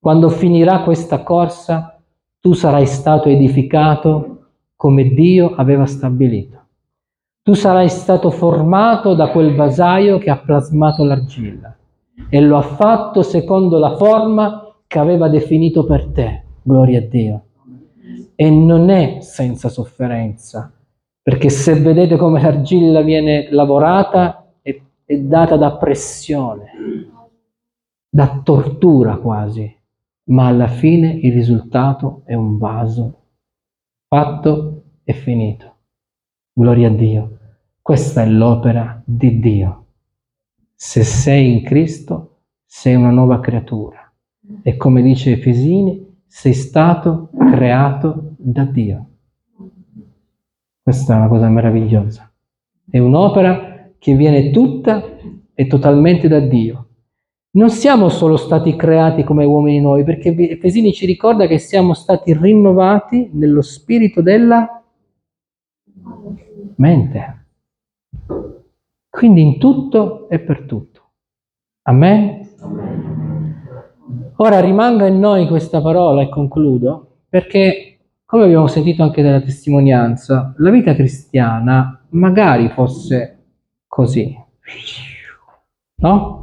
quando 0.00 0.30
finirà 0.30 0.82
questa 0.82 1.22
corsa, 1.22 2.00
tu 2.40 2.54
sarai 2.54 2.86
stato 2.86 3.28
edificato 3.28 4.38
come 4.74 5.10
Dio 5.10 5.54
aveva 5.54 5.84
stabilito. 5.86 6.60
Tu 7.42 7.54
sarai 7.54 7.88
stato 7.88 8.30
formato 8.30 9.14
da 9.14 9.28
quel 9.28 9.54
vasaio 9.54 10.18
che 10.18 10.30
ha 10.30 10.38
plasmato 10.38 11.04
l'argilla 11.04 11.76
e 12.28 12.40
lo 12.40 12.56
ha 12.56 12.62
fatto 12.62 13.22
secondo 13.22 13.78
la 13.78 13.96
forma 13.96 14.74
che 14.86 14.98
aveva 14.98 15.28
definito 15.28 15.84
per 15.84 16.06
te. 16.06 16.44
Gloria 16.62 16.98
a 16.98 17.02
Dio. 17.02 17.42
E 18.34 18.50
non 18.50 18.88
è 18.88 19.18
senza 19.20 19.68
sofferenza, 19.68 20.72
perché 21.20 21.48
se 21.50 21.74
vedete 21.74 22.16
come 22.16 22.40
l'argilla 22.40 23.02
viene 23.02 23.48
lavorata, 23.50 24.46
è, 24.62 24.80
è 25.04 25.16
data 25.18 25.56
da 25.56 25.72
pressione 25.76 27.10
da 28.14 28.42
tortura 28.42 29.16
quasi, 29.16 29.74
ma 30.24 30.46
alla 30.46 30.68
fine 30.68 31.10
il 31.14 31.32
risultato 31.32 32.20
è 32.26 32.34
un 32.34 32.58
vaso 32.58 33.20
fatto 34.06 34.82
e 35.02 35.14
finito. 35.14 35.76
Gloria 36.52 36.88
a 36.88 36.94
Dio. 36.94 37.38
Questa 37.80 38.20
è 38.20 38.26
l'opera 38.26 39.02
di 39.02 39.40
Dio. 39.40 39.86
Se 40.74 41.02
sei 41.04 41.52
in 41.52 41.62
Cristo, 41.64 42.40
sei 42.66 42.96
una 42.96 43.08
nuova 43.08 43.40
creatura. 43.40 44.12
E 44.62 44.76
come 44.76 45.00
dice 45.00 45.32
Efesini, 45.32 46.20
sei 46.26 46.52
stato 46.52 47.30
creato 47.32 48.34
da 48.36 48.64
Dio. 48.64 49.06
Questa 50.82 51.14
è 51.14 51.16
una 51.16 51.28
cosa 51.28 51.48
meravigliosa. 51.48 52.30
È 52.90 52.98
un'opera 52.98 53.94
che 53.98 54.14
viene 54.14 54.50
tutta 54.50 55.02
e 55.54 55.66
totalmente 55.66 56.28
da 56.28 56.40
Dio. 56.40 56.88
Non 57.54 57.68
siamo 57.68 58.08
solo 58.08 58.38
stati 58.38 58.76
creati 58.76 59.24
come 59.24 59.44
uomini 59.44 59.78
nuovi, 59.78 60.04
perché 60.04 60.34
Efesini 60.34 60.92
ci 60.94 61.04
ricorda 61.04 61.46
che 61.46 61.58
siamo 61.58 61.92
stati 61.92 62.32
rinnovati 62.32 63.28
nello 63.34 63.60
spirito 63.60 64.22
della 64.22 64.82
mente. 66.76 67.46
Quindi 69.10 69.42
in 69.42 69.58
tutto 69.58 70.30
e 70.30 70.38
per 70.38 70.62
tutto. 70.62 71.10
Amen? 71.82 72.48
Ora 74.36 74.60
rimanga 74.60 75.06
in 75.06 75.18
noi 75.18 75.46
questa 75.46 75.82
parola 75.82 76.22
e 76.22 76.30
concludo, 76.30 77.18
perché 77.28 77.98
come 78.24 78.44
abbiamo 78.44 78.66
sentito 78.66 79.02
anche 79.02 79.20
dalla 79.20 79.42
testimonianza, 79.42 80.54
la 80.56 80.70
vita 80.70 80.94
cristiana 80.94 82.02
magari 82.12 82.70
fosse 82.70 83.44
così. 83.86 84.34
No? 85.96 86.41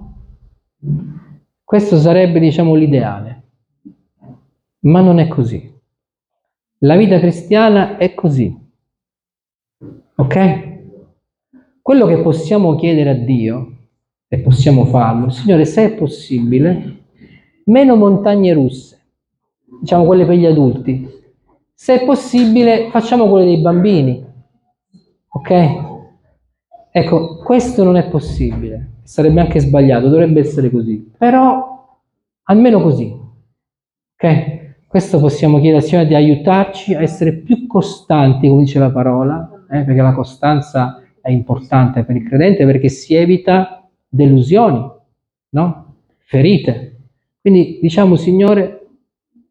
Questo 1.64 1.98
sarebbe, 1.98 2.40
diciamo, 2.40 2.76
l'ideale, 2.76 3.44
ma 4.80 5.02
non 5.02 5.20
è 5.20 5.28
così. 5.28 5.72
La 6.80 6.96
vita 6.96 7.20
cristiana 7.20 7.98
è 7.98 8.14
così. 8.14 8.56
Ok? 10.16 10.78
Quello 11.82 12.06
che 12.06 12.22
possiamo 12.22 12.76
chiedere 12.76 13.10
a 13.10 13.14
Dio, 13.14 13.78
e 14.32 14.40
possiamo 14.40 14.86
farlo, 14.86 15.30
Signore, 15.30 15.66
se 15.66 15.86
è 15.86 15.96
possibile, 15.96 16.98
meno 17.66 17.96
montagne 17.96 18.54
russe, 18.54 19.02
diciamo 19.82 20.06
quelle 20.06 20.26
per 20.26 20.36
gli 20.36 20.46
adulti. 20.46 21.08
Se 21.74 22.02
è 22.02 22.06
possibile, 22.06 22.90
facciamo 22.92 23.28
quelle 23.28 23.46
dei 23.46 23.60
bambini. 23.60 24.24
Ok? 25.30 25.89
Ecco, 26.92 27.38
questo 27.38 27.84
non 27.84 27.96
è 27.98 28.08
possibile 28.10 28.98
sarebbe 29.10 29.40
anche 29.40 29.60
sbagliato, 29.60 30.08
dovrebbe 30.08 30.40
essere 30.40 30.70
così, 30.70 31.12
però 31.18 31.98
almeno 32.44 32.80
così. 32.80 33.12
Ok? 34.14 34.68
Questo 34.86 35.20
possiamo 35.20 35.60
chiedere 35.60 35.78
al 35.78 35.84
Signore 35.84 36.08
di 36.08 36.14
aiutarci 36.14 36.94
a 36.94 37.02
essere 37.02 37.34
più 37.38 37.66
costanti, 37.66 38.48
come 38.48 38.66
dice 38.66 38.78
la 38.78 38.92
parola, 38.92 39.66
eh, 39.72 39.82
perché 39.84 40.02
la 40.02 40.14
costanza 40.14 41.02
è 41.22 41.32
importante 41.32 42.04
per 42.04 42.18
il 42.18 42.28
credente 42.28 42.68
perché 42.68 42.88
si 42.88 43.16
evita 43.16 43.90
delusioni, 44.08 44.80
no? 45.50 45.96
ferite. 46.20 46.98
Quindi 47.42 47.80
diciamo, 47.82 48.16
Signore, 48.16 48.90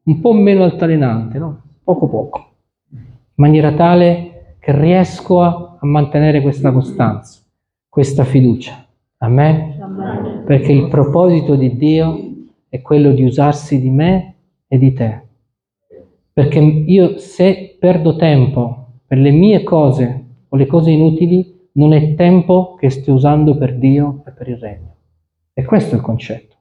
un 0.04 0.20
po' 0.20 0.34
meno 0.34 0.62
altalenante, 0.62 1.36
no? 1.38 1.62
poco 1.82 2.08
poco, 2.08 2.50
in 2.92 3.00
maniera 3.34 3.72
tale 3.72 4.54
che 4.60 4.70
riesco 4.70 5.42
a, 5.42 5.67
a 5.80 5.86
mantenere 5.86 6.40
questa 6.40 6.72
costanza, 6.72 7.40
questa 7.88 8.24
fiducia. 8.24 8.86
Amen? 9.18 9.80
Amen? 9.80 10.44
Perché 10.44 10.72
il 10.72 10.88
proposito 10.88 11.54
di 11.54 11.76
Dio 11.76 12.18
è 12.68 12.80
quello 12.80 13.12
di 13.12 13.24
usarsi 13.24 13.80
di 13.80 13.90
me 13.90 14.34
e 14.66 14.78
di 14.78 14.92
te. 14.92 15.22
Perché 16.32 16.58
io 16.58 17.18
se 17.18 17.76
perdo 17.78 18.16
tempo 18.16 18.86
per 19.06 19.18
le 19.18 19.30
mie 19.30 19.62
cose 19.62 20.24
o 20.48 20.56
le 20.56 20.66
cose 20.66 20.90
inutili, 20.90 21.68
non 21.72 21.92
è 21.92 22.14
tempo 22.14 22.74
che 22.74 22.90
sto 22.90 23.12
usando 23.12 23.56
per 23.56 23.76
Dio 23.78 24.22
e 24.26 24.32
per 24.32 24.48
il 24.48 24.56
regno. 24.56 24.94
E 25.52 25.64
questo 25.64 25.94
è 25.94 25.98
il 25.98 26.04
concetto. 26.04 26.56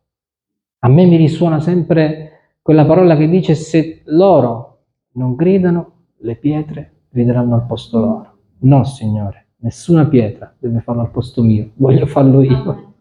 A 0.79 0.89
me 0.89 1.05
mi 1.05 1.15
risuona 1.15 1.59
sempre 1.59 2.31
quella 2.61 2.85
parola 2.85 3.15
che 3.15 3.27
dice 3.27 3.55
se 3.55 4.01
loro 4.05 4.79
non 5.13 5.35
gridano, 5.35 5.91
le 6.17 6.35
pietre 6.35 6.91
grideranno 7.09 7.55
al 7.55 7.65
posto 7.65 7.99
loro. 7.99 8.26
No, 8.59 8.83
Signore. 8.83 9.45
Nessuna 9.59 10.05
pietra 10.05 10.53
deve 10.57 10.81
farlo 10.81 11.01
al 11.01 11.09
posto 11.09 11.41
mio, 11.41 11.71
voglio 11.75 12.05
farlo 12.05 12.41
io. 12.41 12.93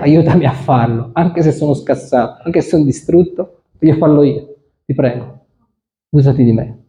Aiutami 0.00 0.44
a 0.46 0.52
farlo, 0.52 1.10
anche 1.12 1.42
se 1.42 1.52
sono 1.52 1.74
scassato, 1.74 2.42
anche 2.44 2.60
se 2.60 2.70
sono 2.70 2.84
distrutto, 2.84 3.62
voglio 3.78 3.94
farlo 3.96 4.22
io. 4.22 4.56
Ti 4.84 4.94
prego, 4.94 5.44
usati 6.10 6.42
di 6.42 6.52
me. 6.52 6.84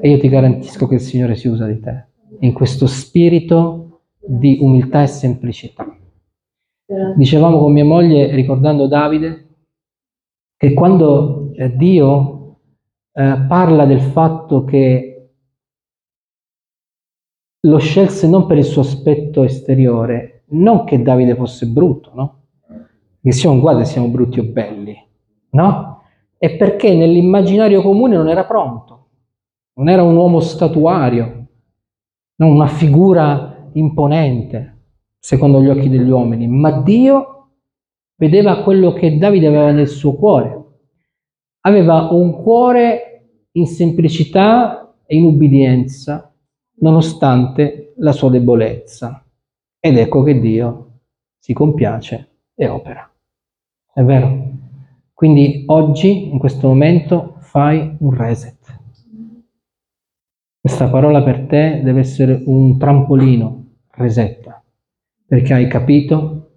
E 0.00 0.10
io 0.10 0.18
ti 0.18 0.28
garantisco 0.28 0.86
che 0.86 0.94
il 0.94 1.00
Signore 1.00 1.34
si 1.34 1.48
usa 1.48 1.66
di 1.66 1.80
te, 1.80 2.06
in 2.40 2.52
questo 2.52 2.86
spirito 2.86 4.02
di 4.18 4.58
umiltà 4.60 5.02
e 5.02 5.06
semplicità. 5.06 5.96
Dicevamo 7.16 7.58
con 7.58 7.72
mia 7.72 7.84
moglie, 7.84 8.34
ricordando 8.34 8.86
Davide, 8.86 9.46
che 10.56 10.74
quando 10.74 11.52
eh, 11.54 11.74
Dio 11.76 12.56
eh, 13.12 13.44
parla 13.48 13.84
del 13.84 14.00
fatto 14.00 14.64
che 14.64 15.07
lo 17.60 17.78
scelse 17.78 18.28
non 18.28 18.46
per 18.46 18.58
il 18.58 18.64
suo 18.64 18.82
aspetto 18.82 19.42
esteriore, 19.42 20.44
non 20.50 20.84
che 20.84 21.02
Davide 21.02 21.34
fosse 21.34 21.66
brutto, 21.66 22.12
no? 22.14 22.42
Che 23.20 23.32
siamo 23.32 23.58
guarda 23.60 23.84
siamo 23.84 24.08
brutti 24.08 24.38
o 24.38 24.44
belli, 24.44 24.96
no? 25.50 26.02
È 26.36 26.56
perché 26.56 26.94
nell'immaginario 26.94 27.82
comune 27.82 28.16
non 28.16 28.28
era 28.28 28.44
pronto, 28.44 29.06
non 29.74 29.88
era 29.88 30.02
un 30.02 30.16
uomo 30.16 30.38
statuario, 30.40 31.46
non 32.36 32.50
una 32.52 32.68
figura 32.68 33.68
imponente, 33.72 34.76
secondo 35.18 35.60
gli 35.60 35.68
occhi 35.68 35.88
degli 35.88 36.08
uomini, 36.08 36.46
ma 36.46 36.80
Dio 36.80 37.48
vedeva 38.14 38.62
quello 38.62 38.92
che 38.92 39.18
Davide 39.18 39.48
aveva 39.48 39.72
nel 39.72 39.88
suo 39.88 40.14
cuore. 40.14 40.56
Aveva 41.62 42.08
un 42.12 42.40
cuore 42.40 43.30
in 43.52 43.66
semplicità 43.66 44.94
e 45.04 45.16
in 45.16 45.24
ubbidienza 45.24 46.32
nonostante 46.80 47.94
la 47.96 48.12
sua 48.12 48.30
debolezza. 48.30 49.24
Ed 49.80 49.96
ecco 49.96 50.22
che 50.22 50.38
Dio 50.40 51.00
si 51.38 51.52
compiace 51.52 52.28
e 52.54 52.68
opera. 52.68 53.10
È 53.92 54.02
vero? 54.02 54.50
Quindi 55.12 55.64
oggi, 55.66 56.30
in 56.30 56.38
questo 56.38 56.68
momento, 56.68 57.36
fai 57.38 57.96
un 57.98 58.14
reset. 58.14 58.56
Questa 60.60 60.88
parola 60.88 61.22
per 61.22 61.46
te 61.46 61.80
deve 61.82 62.00
essere 62.00 62.42
un 62.44 62.78
trampolino, 62.78 63.64
resetta, 63.90 64.62
perché 65.26 65.54
hai 65.54 65.68
capito 65.68 66.50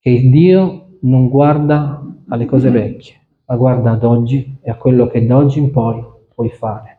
che 0.00 0.28
Dio 0.30 0.98
non 1.02 1.28
guarda 1.28 2.02
alle 2.28 2.44
cose 2.46 2.70
vecchie, 2.70 3.14
ma 3.46 3.56
guarda 3.56 3.92
ad 3.92 4.04
oggi 4.04 4.58
e 4.60 4.70
a 4.70 4.76
quello 4.76 5.06
che 5.06 5.24
da 5.24 5.36
oggi 5.36 5.58
in 5.58 5.70
poi 5.70 6.04
puoi 6.34 6.50
fare. 6.50 6.95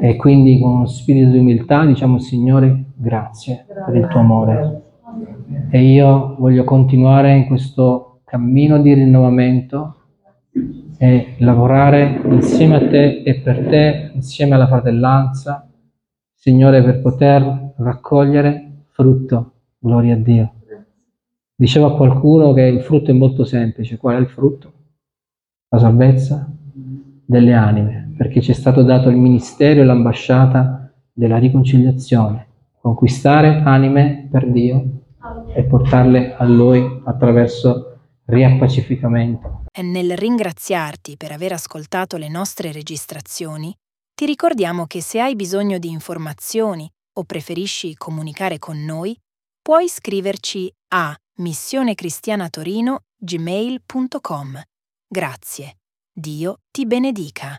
E 0.00 0.16
quindi 0.16 0.60
con 0.60 0.86
spirito 0.86 1.30
di 1.30 1.38
umiltà 1.38 1.84
diciamo 1.84 2.18
Signore 2.18 2.92
grazie 2.94 3.66
per 3.84 3.96
il 3.96 4.06
tuo 4.06 4.20
amore. 4.20 4.82
E 5.70 5.82
io 5.82 6.36
voglio 6.38 6.62
continuare 6.62 7.34
in 7.34 7.46
questo 7.46 8.20
cammino 8.24 8.80
di 8.80 8.94
rinnovamento 8.94 9.96
e 10.96 11.34
lavorare 11.38 12.20
insieme 12.24 12.76
a 12.76 12.88
te 12.88 13.22
e 13.22 13.40
per 13.40 13.66
te, 13.66 14.12
insieme 14.14 14.54
alla 14.54 14.68
fratellanza, 14.68 15.68
Signore, 16.32 16.82
per 16.82 17.00
poter 17.00 17.72
raccogliere 17.78 18.84
frutto. 18.90 19.52
Gloria 19.78 20.14
a 20.14 20.18
Dio. 20.18 20.52
Diceva 21.56 21.96
qualcuno 21.96 22.52
che 22.52 22.62
il 22.62 22.80
frutto 22.82 23.10
è 23.10 23.14
molto 23.14 23.44
semplice. 23.44 23.96
Qual 23.96 24.16
è 24.16 24.20
il 24.20 24.28
frutto? 24.28 24.72
La 25.68 25.78
salvezza 25.78 26.48
delle 27.26 27.52
anime 27.54 28.03
perché 28.16 28.40
ci 28.40 28.50
è 28.50 28.54
stato 28.54 28.82
dato 28.82 29.08
il 29.08 29.16
ministero 29.16 29.80
e 29.80 29.84
l'ambasciata 29.84 30.92
della 31.12 31.38
riconciliazione, 31.38 32.46
conquistare 32.80 33.62
anime 33.64 34.28
per 34.30 34.50
Dio 34.50 34.84
e 35.54 35.64
portarle 35.64 36.34
a 36.36 36.44
Lui 36.44 37.02
attraverso 37.04 37.98
riappacificamento. 38.26 39.64
E 39.72 39.82
nel 39.82 40.16
ringraziarti 40.16 41.16
per 41.16 41.32
aver 41.32 41.52
ascoltato 41.52 42.16
le 42.16 42.28
nostre 42.28 42.72
registrazioni, 42.72 43.74
ti 44.14 44.26
ricordiamo 44.26 44.86
che 44.86 45.00
se 45.00 45.20
hai 45.20 45.34
bisogno 45.34 45.78
di 45.78 45.90
informazioni 45.90 46.88
o 47.16 47.24
preferisci 47.24 47.94
comunicare 47.94 48.58
con 48.58 48.84
noi, 48.84 49.16
puoi 49.60 49.88
scriverci 49.88 50.72
a 50.94 51.16
missionecristianatorino 51.36 52.98
gmail.com. 53.16 54.60
Grazie. 55.08 55.76
Dio 56.12 56.58
ti 56.70 56.86
benedica. 56.86 57.58